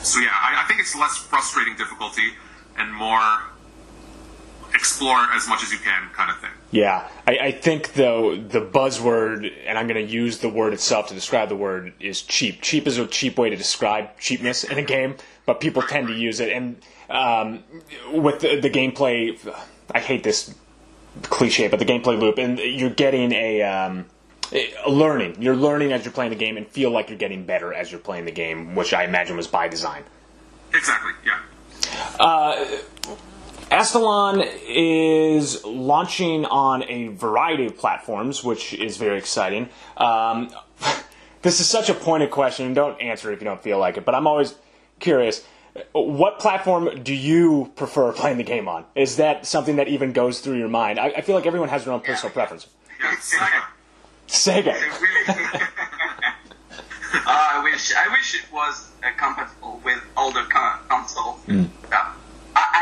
so 0.00 0.20
yeah, 0.20 0.28
I, 0.28 0.62
I 0.62 0.68
think 0.68 0.80
it's 0.80 0.94
less 0.94 1.16
frustrating 1.16 1.76
difficulty 1.76 2.36
and 2.76 2.92
more 2.92 3.53
explore 4.74 5.26
as 5.32 5.48
much 5.48 5.62
as 5.62 5.72
you 5.72 5.78
can 5.78 6.08
kind 6.12 6.30
of 6.30 6.38
thing. 6.38 6.50
Yeah, 6.70 7.08
I, 7.26 7.38
I 7.38 7.52
think 7.52 7.94
though 7.94 8.36
the 8.36 8.60
buzzword, 8.60 9.50
and 9.66 9.78
I'm 9.78 9.86
going 9.86 10.04
to 10.04 10.12
use 10.12 10.38
the 10.38 10.48
word 10.48 10.72
itself 10.72 11.08
to 11.08 11.14
describe 11.14 11.48
the 11.48 11.56
word, 11.56 11.92
is 12.00 12.22
cheap. 12.22 12.60
Cheap 12.62 12.86
is 12.86 12.98
a 12.98 13.06
cheap 13.06 13.38
way 13.38 13.50
to 13.50 13.56
describe 13.56 14.18
cheapness 14.18 14.64
in 14.64 14.78
a 14.78 14.82
game, 14.82 15.16
but 15.46 15.60
people 15.60 15.82
tend 15.82 16.08
to 16.08 16.14
use 16.14 16.40
it. 16.40 16.50
And 16.50 16.76
um, 17.08 17.62
with 18.12 18.40
the, 18.40 18.60
the, 18.60 18.70
gameplay, 18.70 19.38
I 19.90 20.00
hate 20.00 20.24
this 20.24 20.54
cliche, 21.22 21.68
but 21.68 21.78
the 21.78 21.84
gameplay 21.84 22.18
loop, 22.18 22.38
and 22.38 22.58
you're 22.58 22.90
getting 22.90 23.32
a. 23.32 23.62
Um, 23.62 24.06
learning. 24.86 25.42
You're 25.42 25.56
learning 25.56 25.92
as 25.92 26.04
you're 26.04 26.12
playing 26.12 26.30
the 26.30 26.36
game 26.36 26.56
and 26.56 26.68
feel 26.68 26.90
like 26.90 27.08
you're 27.08 27.18
getting 27.18 27.44
better 27.44 27.72
as 27.72 27.90
you're 27.90 27.98
playing 27.98 28.26
the 28.26 28.30
game, 28.30 28.76
which 28.76 28.92
I 28.92 29.04
imagine 29.04 29.36
was 29.36 29.48
by 29.48 29.66
design. 29.68 30.04
Exactly, 30.72 31.12
yeah. 31.24 31.40
Uh, 32.20 32.66
Astalon 33.70 34.44
is 34.68 35.64
launching 35.64 36.44
on 36.44 36.84
a 36.84 37.08
variety 37.08 37.66
of 37.66 37.76
platforms, 37.76 38.44
which 38.44 38.74
is 38.74 38.96
very 38.96 39.18
exciting. 39.18 39.68
Um, 39.96 40.50
this 41.42 41.60
is 41.60 41.68
such 41.68 41.88
a 41.88 41.94
pointed 41.94 42.30
question, 42.30 42.66
and 42.66 42.74
don't 42.74 43.00
answer 43.00 43.30
it 43.30 43.34
if 43.34 43.40
you 43.40 43.44
don't 43.44 43.62
feel 43.62 43.78
like 43.78 43.96
it, 43.96 44.04
but 44.04 44.14
I'm 44.14 44.26
always 44.26 44.54
curious. 45.00 45.44
What 45.92 46.38
platform 46.38 47.02
do 47.02 47.12
you 47.12 47.72
prefer 47.74 48.12
playing 48.12 48.38
the 48.38 48.44
game 48.44 48.68
on? 48.68 48.84
Is 48.94 49.16
that 49.16 49.44
something 49.44 49.76
that 49.76 49.88
even 49.88 50.12
goes 50.12 50.38
through 50.40 50.58
your 50.58 50.68
mind? 50.68 51.00
I, 51.00 51.06
I 51.06 51.20
feel 51.20 51.34
like 51.34 51.46
everyone 51.46 51.68
has 51.68 51.84
their 51.84 51.92
own 51.92 52.00
personal 52.00 52.30
yeah. 52.30 52.34
preference. 52.34 52.68
Sega. 53.18 53.62
Sega. 54.28 54.74
uh, 57.12 57.26
I 57.26 57.60
wish 57.64 57.92
I 57.94 58.08
wish 58.08 58.36
it 58.36 58.52
was 58.52 58.88
uh, 59.02 59.10
compatible 59.16 59.80
with 59.84 60.00
older 60.16 60.44
consoles. 60.44 61.40
Mm. 61.46 61.68
Yeah. 61.90 62.13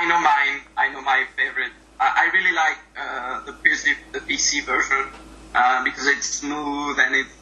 I, 0.02 0.09
know 0.09 0.18
mine. 0.18 0.61
I 0.76 0.92
know 0.92 1.00
my 1.02 1.25
favorite. 1.37 1.71
I, 2.00 2.26
I 2.26 2.37
really 2.37 2.54
like 2.54 2.78
uh, 2.99 3.44
the 3.44 3.52
PC 3.52 3.94
the 4.12 4.18
PC 4.18 4.64
version 4.64 5.06
uh, 5.54 5.85
because 5.85 6.09
it's 6.09 6.26
smooth 6.26 6.99
and 6.99 7.14
it's 7.14 7.35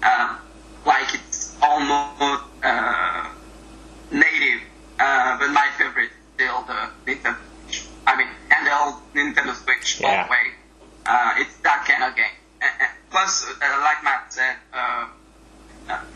uh, 0.00 0.38
like 0.86 1.12
it's 1.12 1.56
almost 1.60 2.44
uh, 2.62 3.30
native. 4.12 4.60
Uh, 5.00 5.38
but 5.40 5.50
my 5.50 5.68
favorite 5.76 6.04
is 6.04 6.34
still 6.34 6.62
the 6.62 6.88
Nintendo. 7.04 7.36
I 8.06 8.16
mean, 8.16 8.28
handheld 8.48 9.00
Nintendo 9.14 9.54
Switch 9.56 10.00
yeah. 10.00 10.06
all 10.06 10.24
the 10.24 10.30
way. 10.30 10.46
Uh, 11.06 11.34
it's 11.38 11.56
that 11.58 11.84
kind 11.88 12.04
of 12.04 12.14
game. 12.14 12.36
And, 12.62 12.70
and 12.80 12.90
plus, 13.10 13.44
like 13.60 14.04
Matt 14.04 14.32
said, 14.32 14.54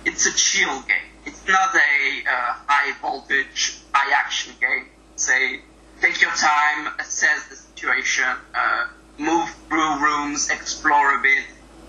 it's 0.05 0.26
a 0.26 0.35
chill 0.35 0.81
game. 0.83 1.11
It's 1.26 1.45
not 1.49 1.75
a 1.75 2.23
high 2.69 2.93
voltage, 3.02 3.78
high 3.93 4.14
action 4.14 4.55
game 4.61 4.87
say, 5.19 5.61
take 6.00 6.21
your 6.21 6.31
time, 6.31 6.93
assess 6.99 7.49
the 7.49 7.57
situation, 7.57 8.25
uh, 8.55 8.87
move 9.19 9.49
through 9.69 10.00
rooms, 10.00 10.50
explore 10.50 11.19
a 11.19 11.23
bit, 11.23 11.45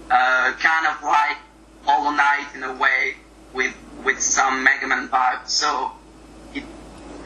uh, 0.09 0.53
kind 0.59 0.87
of 0.87 1.01
like 1.03 1.37
Hollow 1.83 2.11
Knight 2.11 2.47
in 2.55 2.63
a 2.63 2.73
way 2.73 3.15
with 3.53 3.75
with 4.03 4.19
some 4.19 4.63
Mega 4.63 4.87
Man 4.87 5.09
vibes. 5.09 5.49
So 5.49 5.91
it 6.53 6.63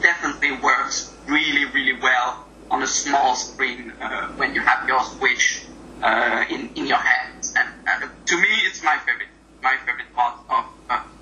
definitely 0.02 0.52
works 0.62 1.14
really, 1.26 1.64
really 1.66 1.98
well 2.00 2.46
on 2.70 2.82
a 2.82 2.86
small 2.86 3.34
screen 3.34 3.92
uh, 4.00 4.28
when 4.32 4.54
you 4.54 4.60
have 4.60 4.86
your 4.86 5.02
Switch 5.04 5.64
uh, 6.02 6.44
in 6.50 6.68
in 6.74 6.86
your 6.86 6.98
hands. 6.98 7.54
And 7.56 7.68
uh, 7.88 8.08
to 8.26 8.36
me, 8.36 8.48
it's 8.66 8.82
my 8.82 8.98
favorite 8.98 9.28
my 9.62 9.76
favorite 9.86 10.12
part 10.14 10.34
of, 10.50 10.64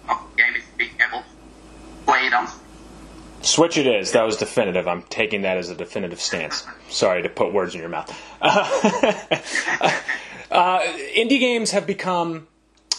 of 0.08 0.18
the 0.30 0.42
game 0.42 0.56
is 0.56 0.64
being 0.76 0.96
able 1.08 1.20
to 1.20 2.04
play 2.06 2.26
it 2.26 2.34
on 2.34 2.48
Switch 3.52 3.76
it 3.76 3.86
is. 3.86 4.12
That 4.12 4.24
was 4.24 4.38
definitive. 4.38 4.88
I'm 4.88 5.02
taking 5.02 5.42
that 5.42 5.58
as 5.58 5.68
a 5.68 5.74
definitive 5.74 6.22
stance. 6.22 6.66
Sorry 6.88 7.22
to 7.22 7.28
put 7.28 7.52
words 7.52 7.74
in 7.74 7.80
your 7.80 7.90
mouth. 7.90 8.10
Uh, 8.40 8.50
uh, 10.50 10.80
indie 11.14 11.38
games 11.38 11.72
have 11.72 11.86
become. 11.86 12.48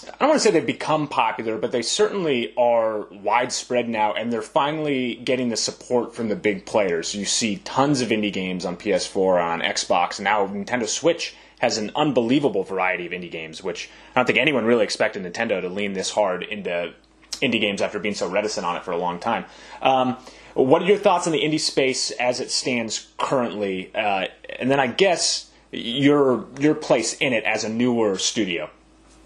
I 0.05 0.17
don't 0.19 0.29
want 0.29 0.41
to 0.41 0.48
say 0.48 0.51
they've 0.51 0.65
become 0.65 1.07
popular, 1.07 1.57
but 1.57 1.72
they 1.72 1.81
certainly 1.81 2.53
are 2.55 3.07
widespread 3.10 3.89
now, 3.89 4.13
and 4.13 4.31
they're 4.31 4.43
finally 4.43 5.15
getting 5.15 5.50
the 5.50 5.57
support 5.57 6.13
from 6.13 6.27
the 6.27 6.36
big 6.36 6.67
players. 6.67 7.15
You 7.15 7.25
see 7.25 7.55
tons 7.55 8.01
of 8.01 8.10
indie 8.10 8.31
games 8.31 8.63
on 8.63 8.77
PS4, 8.77 9.41
on 9.41 9.62
Xbox, 9.62 10.19
and 10.19 10.25
now 10.25 10.45
Nintendo 10.45 10.88
Switch 10.88 11.36
has 11.62 11.79
an 11.79 11.89
unbelievable 11.95 12.63
variety 12.63 13.07
of 13.07 13.12
indie 13.12 13.31
games, 13.31 13.63
which 13.63 13.89
I 14.13 14.19
don't 14.19 14.27
think 14.27 14.38
anyone 14.38 14.65
really 14.65 14.83
expected 14.83 15.24
Nintendo 15.24 15.62
to 15.62 15.69
lean 15.69 15.93
this 15.93 16.12
hard 16.12 16.43
into 16.43 16.93
indie 17.41 17.62
games 17.62 17.81
after 17.81 18.00
being 18.00 18.15
so 18.15 18.29
reticent 18.29 18.65
on 18.65 18.75
it 18.75 18.83
for 18.83 18.91
a 18.91 18.98
long 18.98 19.19
time. 19.19 19.45
Um, 19.81 20.17
what 20.53 20.81
are 20.81 20.86
your 20.86 20.98
thoughts 20.98 21.27
on 21.27 21.33
the 21.33 21.41
indie 21.41 21.60
space 21.60 22.12
as 22.12 22.39
it 22.39 22.51
stands 22.51 23.07
currently? 23.17 23.93
Uh, 23.95 24.27
and 24.60 24.69
then 24.69 24.79
I 24.79 24.88
guess 24.88 25.51
your 25.72 26.45
your 26.60 26.75
place 26.75 27.15
in 27.15 27.33
it 27.33 27.43
as 27.43 27.63
a 27.63 27.69
newer 27.69 28.17
studio, 28.17 28.69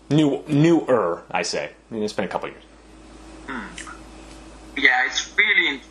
new 0.10 0.43
newer, 0.48 1.24
I 1.29 1.43
say. 1.43 1.72
I 1.89 1.93
mean, 1.93 2.03
it's 2.03 2.13
been 2.13 2.25
a 2.25 2.29
couple 2.29 2.50
years. 2.50 2.63
Hmm. 3.48 3.65
Yeah, 4.77 5.05
it's 5.05 5.34
really. 5.38 5.81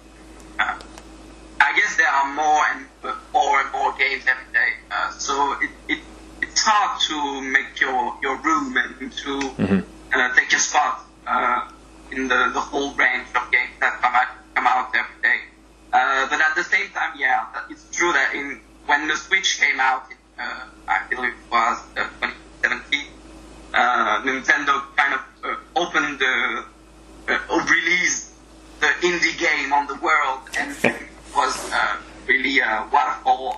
Uh, 0.59 0.79
I 1.59 1.75
guess 1.75 1.97
there 1.97 2.09
are 2.09 2.33
more 2.35 2.63
and 2.71 2.87
more 3.33 3.61
and 3.61 3.73
more 3.73 3.93
games 3.99 4.25
every 4.29 4.53
day, 4.53 4.73
uh, 4.91 5.11
so 5.11 5.57
it, 5.61 5.71
it 5.89 5.99
it's 6.43 6.63
hard 6.63 7.01
to 7.03 7.41
make 7.43 7.81
your 7.81 8.17
your 8.23 8.37
room 8.39 8.77
and 8.77 9.13
to 9.13 9.39
mm-hmm. 9.39 9.81
Uh, 10.15 10.35
take 10.35 10.51
your 10.51 10.61
spot 10.61 11.05
uh, 11.27 11.69
in 12.11 12.29
the, 12.29 12.51
the 12.55 12.61
whole 12.61 12.95
range 12.95 13.27
of 13.35 13.51
games 13.51 13.69
that 13.81 14.01
come 14.01 14.15
out, 14.15 14.29
come 14.55 14.67
out 14.67 14.95
every. 14.95 15.16
Uh, 15.97 16.29
but 16.29 16.39
at 16.43 16.55
the 16.55 16.63
same 16.63 16.91
time, 16.91 17.15
yeah, 17.19 17.47
it's 17.71 17.85
true 17.91 18.13
that 18.13 18.35
in 18.35 18.61
when 18.85 19.09
the 19.09 19.17
Switch 19.17 19.59
came 19.59 19.81
out, 19.81 20.05
uh, 20.39 20.67
I 20.87 21.01
believe 21.09 21.33
it 21.33 21.51
was 21.51 21.79
uh, 21.97 22.05
2017, 22.61 23.07
uh, 23.73 24.21
Nintendo 24.21 24.83
kind 24.95 25.15
of 25.15 25.23
uh, 25.43 25.57
opened 25.75 26.19
the 26.19 26.65
or 27.49 27.61
released 27.63 28.35
the 28.81 28.93
indie 29.09 29.39
game 29.39 29.73
on 29.73 29.87
the 29.87 29.95
world, 29.95 30.41
and 30.59 30.77
it 30.85 31.09
was 31.35 31.57
really 32.27 32.59
a 32.59 32.87
waterfall 32.93 33.55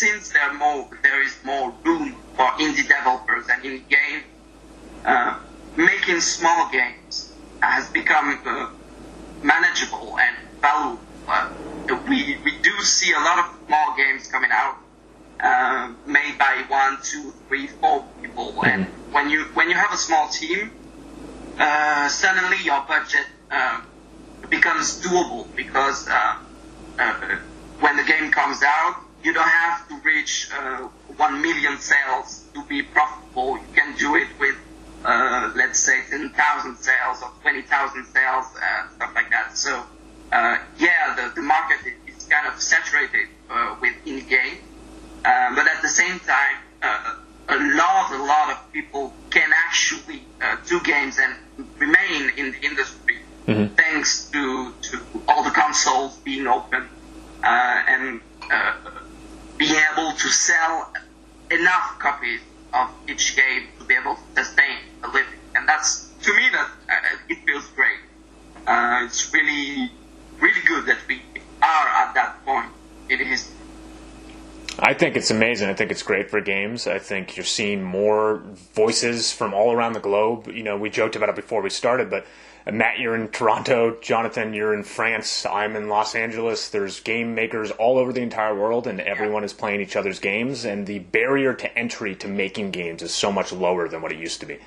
since 0.00 0.30
there 0.30 0.52
more 0.54 0.88
there 1.02 1.22
is 1.22 1.34
more 1.44 1.74
room 1.84 2.16
for 2.34 2.46
indie 2.64 2.86
developers 2.88 3.44
and 3.52 3.62
indie 3.62 3.86
game, 3.88 4.22
uh, 5.04 5.38
making 5.76 6.20
small 6.20 6.70
games 6.72 7.36
has 7.60 7.90
become 7.90 8.40
uh, 8.46 8.68
manageable 9.42 10.16
and 10.18 10.36
valuable. 10.62 11.02
Uh, 11.28 11.48
we 12.08 12.38
we 12.44 12.52
do 12.62 12.74
see 12.80 13.12
a 13.12 13.18
lot 13.18 13.38
of 13.40 13.44
small 13.66 13.94
games 13.94 14.26
coming 14.28 14.50
out 14.50 14.76
uh, 15.40 15.92
made 16.06 16.38
by 16.38 16.64
one, 16.68 16.96
two, 17.02 17.34
three, 17.46 17.66
four 17.66 18.06
people, 18.22 18.64
and 18.64 18.86
when 19.12 19.28
you 19.28 19.44
when 19.52 19.68
you 19.68 19.76
have 19.76 19.92
a 19.92 19.98
small 19.98 20.28
team, 20.28 20.72
uh, 21.58 22.08
suddenly 22.08 22.56
your 22.64 22.82
budget 22.88 23.26
uh, 23.50 23.80
becomes 24.48 25.02
doable 25.02 25.48
because 25.54 26.08
uh, 26.08 26.34
uh, 26.98 27.36
when 27.80 27.96
the 27.98 28.04
game 28.04 28.30
comes 28.30 28.62
out, 28.62 28.96
you 29.22 29.32
don't 29.32 29.48
have 29.48 29.88
to 29.88 30.00
reach 30.04 30.50
uh, 30.52 30.88
one 31.16 31.42
million 31.42 31.78
sales 31.78 32.44
to 32.54 32.64
be 32.64 32.82
profitable. 32.82 33.56
You 33.56 33.68
can 33.74 33.96
do 33.96 34.16
it 34.16 34.28
with 34.38 34.56
uh, 35.04 35.52
let's 35.56 35.78
say 35.78 36.00
ten 36.10 36.30
thousand 36.30 36.76
sales 36.76 37.22
or 37.22 37.30
twenty 37.42 37.62
thousand 37.62 38.04
sales, 38.06 38.46
uh, 38.56 38.88
stuff 38.94 39.12
like 39.14 39.30
that. 39.30 39.56
So 39.56 39.82
uh, 40.32 40.58
yeah, 40.78 41.14
the, 41.16 41.32
the 41.34 41.42
market 41.42 41.78
is 42.06 42.24
kind 42.24 42.46
of 42.46 42.60
saturated 42.60 43.26
uh, 43.50 43.76
with 43.80 43.94
in-game, 44.06 44.58
uh, 45.24 45.54
but 45.54 45.66
at 45.66 45.82
the 45.82 45.88
same 45.88 46.18
time, 46.20 46.56
uh, 46.82 47.14
a 47.48 47.58
lot, 47.76 48.12
a 48.12 48.22
lot 48.22 48.50
of 48.50 48.72
people 48.72 49.12
can 49.30 49.50
actually 49.66 50.22
uh, 50.40 50.56
do 50.68 50.80
games 50.80 51.18
and 51.18 51.34
remain 51.78 52.30
in 52.36 52.52
the 52.52 52.60
industry 52.62 53.16
thanks 53.76 54.30
to, 54.30 54.72
to 54.82 54.98
all 55.26 55.42
the 55.42 55.50
consoles 55.50 56.16
being 56.18 56.46
open 56.46 56.88
uh, 57.42 57.82
and 57.88 58.20
uh, 58.52 58.74
being 59.60 59.76
able 59.92 60.12
to 60.12 60.28
sell 60.30 60.90
enough 61.50 61.98
copies 61.98 62.40
of 62.72 62.88
each 63.06 63.36
game 63.36 63.68
to 63.78 63.84
be 63.84 63.92
able 63.94 64.14
to 64.14 64.42
sustain 64.42 64.78
a 65.04 65.08
living. 65.08 65.38
And 65.54 65.68
that's, 65.68 66.08
to 66.22 66.34
me, 66.34 66.48
that 66.50 66.70
uh, 66.88 67.16
it 67.28 67.44
feels 67.44 67.66
great. 67.76 68.00
Uh, 68.66 69.04
it's 69.04 69.30
really, 69.34 69.92
really 70.40 70.62
good 70.66 70.86
that 70.86 70.96
we 71.06 71.20
are 71.60 71.88
at 71.88 72.14
that 72.14 72.42
point 72.46 72.70
in 73.10 73.18
history. 73.18 73.59
I 74.82 74.94
think 74.94 75.16
it's 75.16 75.30
amazing. 75.30 75.68
I 75.68 75.74
think 75.74 75.90
it's 75.90 76.02
great 76.02 76.30
for 76.30 76.40
games. 76.40 76.86
I 76.86 76.98
think 76.98 77.36
you're 77.36 77.44
seeing 77.44 77.82
more 77.82 78.42
voices 78.74 79.30
from 79.30 79.52
all 79.52 79.72
around 79.72 79.92
the 79.92 80.00
globe. 80.00 80.48
You 80.48 80.62
know, 80.62 80.78
we 80.78 80.88
joked 80.88 81.16
about 81.16 81.28
it 81.28 81.36
before 81.36 81.60
we 81.60 81.68
started, 81.68 82.08
but 82.08 82.26
uh, 82.66 82.72
Matt, 82.72 82.98
you're 82.98 83.14
in 83.14 83.28
Toronto. 83.28 83.98
Jonathan, 84.00 84.54
you're 84.54 84.72
in 84.72 84.82
France. 84.82 85.44
I'm 85.44 85.76
in 85.76 85.88
Los 85.88 86.14
Angeles. 86.14 86.70
There's 86.70 87.00
game 87.00 87.34
makers 87.34 87.70
all 87.72 87.98
over 87.98 88.10
the 88.10 88.22
entire 88.22 88.54
world, 88.54 88.86
and 88.86 89.02
everyone 89.02 89.44
is 89.44 89.52
playing 89.52 89.82
each 89.82 89.96
other's 89.96 90.18
games. 90.18 90.64
And 90.64 90.86
the 90.86 91.00
barrier 91.00 91.52
to 91.52 91.78
entry 91.78 92.14
to 92.16 92.28
making 92.28 92.70
games 92.70 93.02
is 93.02 93.12
so 93.12 93.30
much 93.30 93.52
lower 93.52 93.86
than 93.86 94.00
what 94.00 94.12
it 94.12 94.18
used 94.18 94.40
to 94.40 94.46
be. 94.46 94.58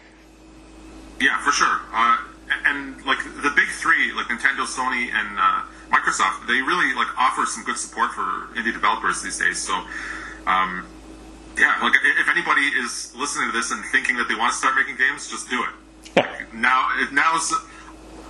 Yeah, 1.20 1.40
for 1.40 1.52
sure. 1.52 1.80
Uh, 1.92 2.18
and 2.66 3.04
like 3.04 3.24
the 3.24 3.52
big 3.56 3.68
three, 3.70 4.12
like 4.14 4.28
Nintendo, 4.28 4.66
Sony, 4.68 5.12
and 5.12 5.40
uh, 5.40 5.64
Microsoft, 5.94 6.48
they 6.48 6.60
really 6.62 6.94
like 6.96 7.08
offer 7.18 7.46
some 7.46 7.64
good 7.64 7.78
support 7.78 8.12
for 8.12 8.50
indie 8.58 8.74
developers 8.74 9.22
these 9.22 9.38
days. 9.38 9.62
So, 9.62 9.74
um, 10.48 10.88
yeah, 11.58 11.78
like 11.84 11.94
if 12.20 12.28
anybody 12.30 12.62
is 12.82 13.14
listening 13.16 13.52
to 13.52 13.56
this 13.56 13.72
and 13.72 13.86
thinking 13.92 14.18
that 14.18 14.28
they 14.28 14.34
want 14.36 14.52
to 14.54 14.58
start 14.58 14.74
making 14.76 14.98
games, 14.98 15.30
just 15.30 15.50
do 15.50 15.62
it. 15.64 15.74
now, 16.54 16.90
it- 17.00 17.12
now's 17.14 17.54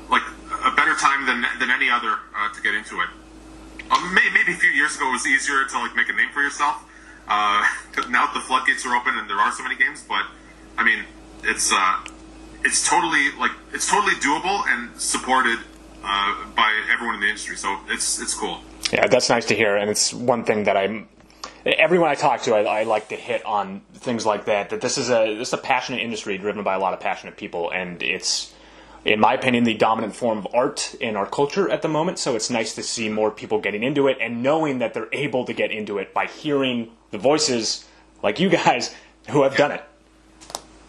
like 0.09 0.23
a 0.65 0.71
better 0.75 0.93
time 0.95 1.25
than 1.25 1.45
than 1.59 1.71
any 1.71 1.89
other 1.89 2.19
uh, 2.35 2.49
to 2.53 2.61
get 2.61 2.75
into 2.75 2.99
it. 2.99 3.09
Um, 3.91 4.13
may, 4.13 4.27
maybe 4.33 4.51
a 4.51 4.55
few 4.55 4.69
years 4.69 4.95
ago 4.95 5.09
it 5.09 5.13
was 5.13 5.27
easier 5.27 5.63
to 5.65 5.77
like 5.79 5.95
make 5.95 6.09
a 6.09 6.13
name 6.13 6.29
for 6.33 6.41
yourself. 6.41 6.83
Uh, 7.27 7.63
now 8.09 8.27
the 8.33 8.41
floodgates 8.41 8.85
are 8.85 8.95
open 8.95 9.17
and 9.17 9.29
there 9.29 9.39
are 9.39 9.51
so 9.51 9.63
many 9.63 9.75
games, 9.75 10.03
but 10.07 10.25
I 10.77 10.83
mean, 10.83 11.05
it's 11.43 11.71
uh, 11.71 12.03
it's 12.63 12.87
totally 12.87 13.31
like 13.39 13.51
it's 13.73 13.89
totally 13.89 14.15
doable 14.15 14.67
and 14.67 14.99
supported 14.99 15.59
uh, 16.03 16.45
by 16.55 16.71
everyone 16.91 17.15
in 17.15 17.21
the 17.21 17.27
industry. 17.27 17.55
So 17.57 17.79
it's 17.87 18.19
it's 18.21 18.33
cool. 18.33 18.59
Yeah, 18.91 19.07
that's 19.07 19.29
nice 19.29 19.45
to 19.45 19.55
hear, 19.55 19.75
and 19.75 19.89
it's 19.89 20.13
one 20.13 20.43
thing 20.43 20.65
that 20.65 20.77
I'm. 20.77 21.07
Everyone 21.65 22.09
I 22.09 22.15
talk 22.15 22.41
to, 22.43 22.55
I, 22.55 22.81
I 22.81 22.83
like 22.83 23.07
to 23.09 23.15
hit 23.15 23.45
on 23.45 23.81
things 23.93 24.25
like 24.25 24.45
that. 24.45 24.69
That 24.69 24.81
this 24.81 24.97
is 24.97 25.09
a 25.09 25.35
this 25.37 25.47
is 25.49 25.53
a 25.53 25.57
passionate 25.57 26.01
industry 26.01 26.37
driven 26.37 26.63
by 26.63 26.75
a 26.75 26.79
lot 26.79 26.93
of 26.93 26.99
passionate 26.99 27.37
people, 27.37 27.71
and 27.71 28.03
it's, 28.03 28.53
in 29.05 29.19
my 29.19 29.33
opinion, 29.33 29.63
the 29.63 29.73
dominant 29.73 30.15
form 30.15 30.39
of 30.39 30.47
art 30.53 30.93
in 30.99 31.15
our 31.15 31.25
culture 31.25 31.69
at 31.69 31.81
the 31.81 31.87
moment. 31.87 32.19
So 32.19 32.35
it's 32.35 32.49
nice 32.49 32.75
to 32.75 32.83
see 32.83 33.07
more 33.09 33.31
people 33.31 33.59
getting 33.59 33.81
into 33.81 34.07
it 34.07 34.17
and 34.19 34.43
knowing 34.43 34.79
that 34.79 34.93
they're 34.93 35.07
able 35.13 35.45
to 35.45 35.53
get 35.53 35.71
into 35.71 35.97
it 35.99 36.13
by 36.13 36.25
hearing 36.25 36.91
the 37.11 37.17
voices 37.17 37.85
like 38.21 38.39
you 38.39 38.49
guys 38.49 38.93
who 39.29 39.43
have 39.43 39.55
done 39.55 39.71
it. 39.71 39.83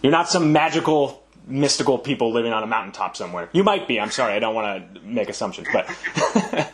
You're 0.02 0.12
not 0.12 0.28
some 0.28 0.52
magical, 0.52 1.23
mystical 1.46 1.98
people 1.98 2.32
living 2.32 2.52
on 2.52 2.62
a 2.62 2.66
mountaintop 2.66 3.16
somewhere. 3.16 3.48
You 3.52 3.64
might 3.64 3.86
be. 3.86 4.00
I'm 4.00 4.10
sorry. 4.10 4.34
I 4.34 4.38
don't 4.38 4.54
want 4.54 4.94
to 4.94 5.00
make 5.00 5.28
assumptions, 5.28 5.68
but 5.72 5.88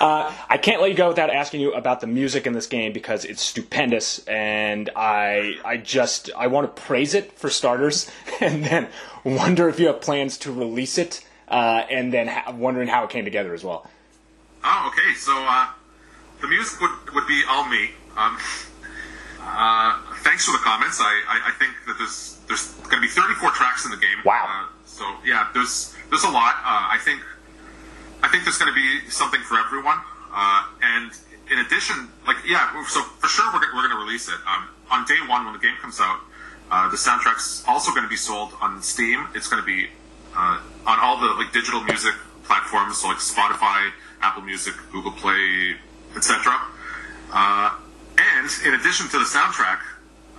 uh, 0.00 0.32
I 0.48 0.58
can't 0.58 0.80
let 0.80 0.90
you 0.90 0.96
go 0.96 1.08
without 1.08 1.30
asking 1.30 1.60
you 1.60 1.72
about 1.74 2.00
the 2.00 2.06
music 2.06 2.46
in 2.46 2.52
this 2.52 2.66
game 2.66 2.92
because 2.92 3.24
it's 3.24 3.42
stupendous, 3.42 4.20
and 4.26 4.90
I 4.96 5.54
I 5.64 5.76
just 5.76 6.30
I 6.36 6.46
want 6.46 6.74
to 6.74 6.82
praise 6.82 7.14
it 7.14 7.32
for 7.38 7.50
starters, 7.50 8.10
and 8.40 8.64
then 8.64 8.88
wonder 9.24 9.68
if 9.68 9.78
you 9.78 9.88
have 9.88 10.00
plans 10.00 10.38
to 10.38 10.52
release 10.52 10.98
it, 10.98 11.24
uh, 11.48 11.84
and 11.90 12.12
then 12.12 12.28
ha- 12.28 12.52
wondering 12.52 12.88
how 12.88 13.04
it 13.04 13.10
came 13.10 13.24
together 13.24 13.54
as 13.54 13.64
well. 13.64 13.88
Oh, 14.64 14.92
okay. 14.92 15.14
So 15.14 15.32
uh, 15.36 15.68
the 16.40 16.48
music 16.48 16.80
would, 16.80 17.14
would 17.14 17.26
be 17.26 17.42
all 17.48 17.68
me. 17.68 17.90
Um, 18.16 18.38
uh, 19.40 19.98
thanks 20.36 20.44
for 20.44 20.52
the 20.52 20.64
comments. 20.68 21.00
I, 21.00 21.08
I, 21.32 21.48
I 21.48 21.52
think 21.56 21.72
that 21.86 21.96
there's 21.96 22.36
there's 22.46 22.68
going 22.92 23.00
to 23.00 23.08
be 23.08 23.08
34 23.08 23.56
tracks 23.56 23.86
in 23.86 23.90
the 23.90 23.96
game. 23.96 24.20
Wow. 24.22 24.44
Uh, 24.44 24.68
so 24.84 25.02
yeah, 25.24 25.48
there's 25.54 25.96
there's 26.10 26.24
a 26.24 26.28
lot. 26.28 26.60
Uh, 26.60 26.92
I 26.92 27.00
think 27.00 27.24
I 28.22 28.28
think 28.28 28.44
there's 28.44 28.58
going 28.58 28.68
to 28.68 28.76
be 28.76 29.08
something 29.08 29.40
for 29.40 29.56
everyone. 29.56 29.96
Uh, 30.28 30.68
and 30.82 31.10
in 31.50 31.64
addition, 31.64 32.12
like 32.26 32.36
yeah, 32.44 32.68
so 32.84 33.00
for 33.00 33.28
sure 33.28 33.48
we're, 33.48 33.64
we're 33.72 33.88
going 33.88 33.96
to 33.96 34.04
release 34.04 34.28
it 34.28 34.36
um, 34.44 34.68
on 34.90 35.08
day 35.08 35.16
one 35.26 35.48
when 35.48 35.54
the 35.54 35.58
game 35.58 35.80
comes 35.80 36.00
out. 36.04 36.20
Uh, 36.70 36.90
the 36.90 37.00
soundtrack's 37.00 37.64
also 37.66 37.90
going 37.92 38.04
to 38.04 38.12
be 38.12 38.20
sold 38.20 38.52
on 38.60 38.82
Steam. 38.82 39.24
It's 39.34 39.48
going 39.48 39.62
to 39.62 39.66
be 39.66 39.88
uh, 40.36 40.60
on 40.84 41.00
all 41.00 41.16
the 41.16 41.32
like 41.40 41.50
digital 41.54 41.80
music 41.80 42.12
platforms, 42.44 43.00
so 43.00 43.08
like 43.08 43.24
Spotify, 43.24 43.88
Apple 44.20 44.42
Music, 44.42 44.74
Google 44.92 45.12
Play, 45.12 45.80
etc. 46.14 46.60
Uh, 47.32 47.72
and 48.18 48.50
in 48.66 48.74
addition 48.74 49.08
to 49.08 49.18
the 49.18 49.24
soundtrack, 49.24 49.80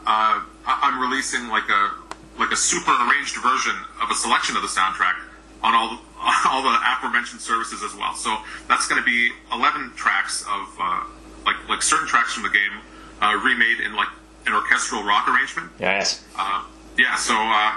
uh, 0.08 0.40
I- 0.66 0.80
I'm 0.84 1.00
releasing 1.00 1.48
like 1.50 1.68
a 1.70 1.92
like 2.40 2.52
a 2.52 2.56
super 2.56 2.92
arranged 2.92 3.36
version 3.42 3.76
of 4.02 4.10
a 4.10 4.16
selection 4.16 4.56
of 4.56 4.62
the 4.62 4.68
soundtrack 4.70 5.16
on 5.64 5.76
all 5.76 6.00
all 6.48 6.64
the 6.64 6.76
aforementioned 6.96 7.42
services 7.42 7.84
as 7.84 7.94
well. 7.96 8.16
So 8.16 8.38
that's 8.68 8.88
going 8.88 9.02
to 9.02 9.06
be 9.06 9.32
11 9.52 9.94
tracks 9.96 10.44
of 10.44 10.68
uh, 10.80 11.04
like 11.46 11.58
like 11.70 11.82
certain 11.82 12.08
tracks 12.08 12.34
from 12.34 12.44
the 12.44 12.50
game 12.50 12.80
uh, 13.22 13.36
remade 13.44 13.80
in 13.82 13.96
like 13.96 14.10
an 14.46 14.54
orchestral 14.54 15.04
rock 15.04 15.28
arrangement. 15.28 15.72
Yes. 15.80 16.24
Uh, 16.38 16.64
yeah, 16.98 17.16
so 17.16 17.34
uh, 17.36 17.76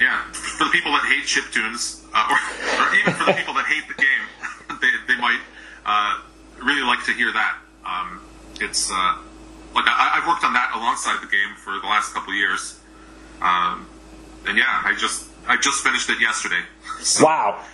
yeah, 0.00 0.22
for 0.32 0.64
the 0.64 0.70
people 0.70 0.92
that 0.92 1.04
hate 1.04 1.26
chip 1.26 1.44
tunes, 1.52 2.04
uh, 2.14 2.28
or, 2.30 2.38
or 2.86 2.94
even 2.94 3.12
for 3.14 3.24
the 3.26 3.32
people 3.34 3.54
that 3.54 3.66
hate 3.66 3.84
the 3.88 3.94
game, 4.00 4.78
they, 4.80 5.12
they 5.12 5.20
might 5.20 5.40
uh, 5.84 6.20
really 6.62 6.82
like 6.82 7.04
to 7.04 7.12
hear 7.12 7.32
that. 7.32 7.56
Um, 7.84 8.20
it's 8.60 8.90
uh, 8.92 9.18
like 9.74 9.84
I, 9.86 10.18
I've 10.20 10.26
worked 10.28 10.44
on 10.44 10.52
that 10.54 10.72
alongside 10.74 11.20
the 11.22 11.30
game 11.30 11.54
for 11.56 11.72
the 11.78 11.86
last 11.86 12.12
couple 12.14 12.32
of 12.32 12.38
years, 12.38 12.80
um, 13.42 13.86
and 14.46 14.56
yeah, 14.58 14.82
I 14.84 14.94
just 14.98 15.28
I 15.46 15.56
just 15.56 15.82
finished 15.82 16.08
it 16.10 16.20
yesterday. 16.20 16.62
So, 17.00 17.24
Wow. 17.26 17.64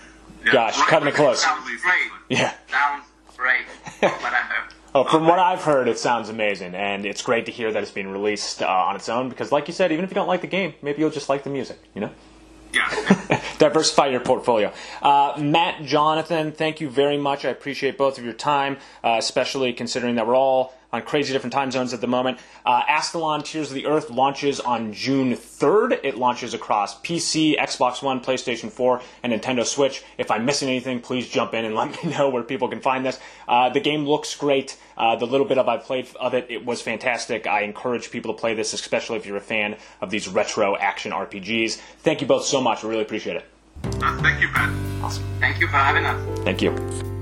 yeah, 0.45 0.51
Gosh, 0.51 0.77
right- 0.79 0.87
cutting 0.87 1.07
it 1.07 1.13
close. 1.15 1.41
Sounds 1.41 1.63
great. 1.81 2.11
Yeah. 2.29 2.53
Sounds 2.69 3.05
great. 3.37 3.65
from 3.99 4.09
what 4.93 5.09
from 5.09 5.27
what 5.27 5.39
I've 5.39 5.61
heard, 5.63 5.87
it 5.87 5.97
sounds 5.99 6.29
amazing, 6.29 6.73
and 6.75 7.05
it's 7.05 7.21
great 7.21 7.45
to 7.47 7.51
hear 7.51 7.71
that 7.71 7.81
it's 7.83 7.91
being 7.91 8.07
released 8.09 8.61
uh, 8.61 8.67
on 8.67 8.95
its 8.95 9.09
own. 9.09 9.29
Because, 9.29 9.51
like 9.51 9.67
you 9.67 9.73
said, 9.73 9.91
even 9.91 10.05
if 10.05 10.11
you 10.11 10.15
don't 10.15 10.27
like 10.27 10.41
the 10.41 10.47
game, 10.47 10.73
maybe 10.81 10.99
you'll 11.01 11.09
just 11.09 11.29
like 11.29 11.43
the 11.43 11.49
music. 11.49 11.79
You 11.93 12.01
know? 12.01 12.11
yeah. 12.73 13.41
diversify 13.57 14.07
your 14.07 14.19
portfolio. 14.19 14.71
Uh, 15.01 15.33
Matt, 15.39 15.83
Jonathan, 15.85 16.51
thank 16.51 16.81
you 16.81 16.89
very 16.89 17.17
much. 17.17 17.45
I 17.45 17.49
appreciate 17.49 17.97
both 17.97 18.17
of 18.17 18.25
your 18.25 18.33
time, 18.33 18.77
uh, 19.03 19.15
especially 19.17 19.71
considering 19.73 20.15
that 20.15 20.27
we're 20.27 20.35
all 20.35 20.73
on 20.95 21.01
crazy 21.03 21.33
different 21.33 21.53
time 21.53 21.71
zones 21.71 21.93
at 21.93 22.01
the 22.01 22.07
moment. 22.07 22.39
Uh, 22.65 22.81
Astalon 22.87 23.43
Tears 23.43 23.69
of 23.69 23.75
the 23.75 23.85
Earth 23.85 24.09
launches 24.09 24.59
on 24.59 24.93
June 24.93 25.33
3rd. 25.33 25.99
It 26.03 26.17
launches 26.17 26.53
across 26.53 26.99
PC, 27.01 27.57
Xbox 27.57 28.01
One, 28.01 28.21
PlayStation 28.21 28.71
4, 28.71 29.01
and 29.23 29.33
Nintendo 29.33 29.65
Switch. 29.65 30.03
If 30.17 30.31
I'm 30.31 30.45
missing 30.45 30.69
anything, 30.69 31.01
please 31.01 31.27
jump 31.27 31.53
in 31.53 31.65
and 31.65 31.75
let 31.75 32.03
me 32.03 32.11
know 32.11 32.29
where 32.29 32.43
people 32.43 32.67
can 32.67 32.81
find 32.81 33.05
this. 33.05 33.19
Uh, 33.47 33.69
the 33.69 33.79
game 33.79 34.05
looks 34.05 34.35
great. 34.35 34.77
Uh, 34.97 35.15
the 35.15 35.25
little 35.25 35.45
bit 35.45 35.57
of 35.57 35.67
I've 35.67 35.83
played 35.83 36.07
of 36.19 36.33
it, 36.33 36.47
it 36.49 36.65
was 36.65 36.81
fantastic. 36.81 37.47
I 37.47 37.61
encourage 37.61 38.11
people 38.11 38.33
to 38.33 38.39
play 38.39 38.53
this, 38.53 38.73
especially 38.73 39.17
if 39.17 39.25
you're 39.25 39.37
a 39.37 39.41
fan 39.41 39.77
of 40.01 40.09
these 40.09 40.27
retro 40.27 40.75
action 40.77 41.11
RPGs. 41.11 41.75
Thank 41.99 42.21
you 42.21 42.27
both 42.27 42.45
so 42.45 42.61
much. 42.61 42.83
I 42.83 42.87
really 42.87 43.01
appreciate 43.01 43.35
it. 43.35 43.45
Uh, 43.83 44.21
thank 44.21 44.41
you, 44.41 44.47
Pat. 44.49 44.69
Awesome. 45.03 45.23
Thank 45.39 45.59
you 45.59 45.67
for 45.67 45.77
having 45.77 46.05
us. 46.05 46.39
Thank 46.45 46.61
you. 46.61 47.14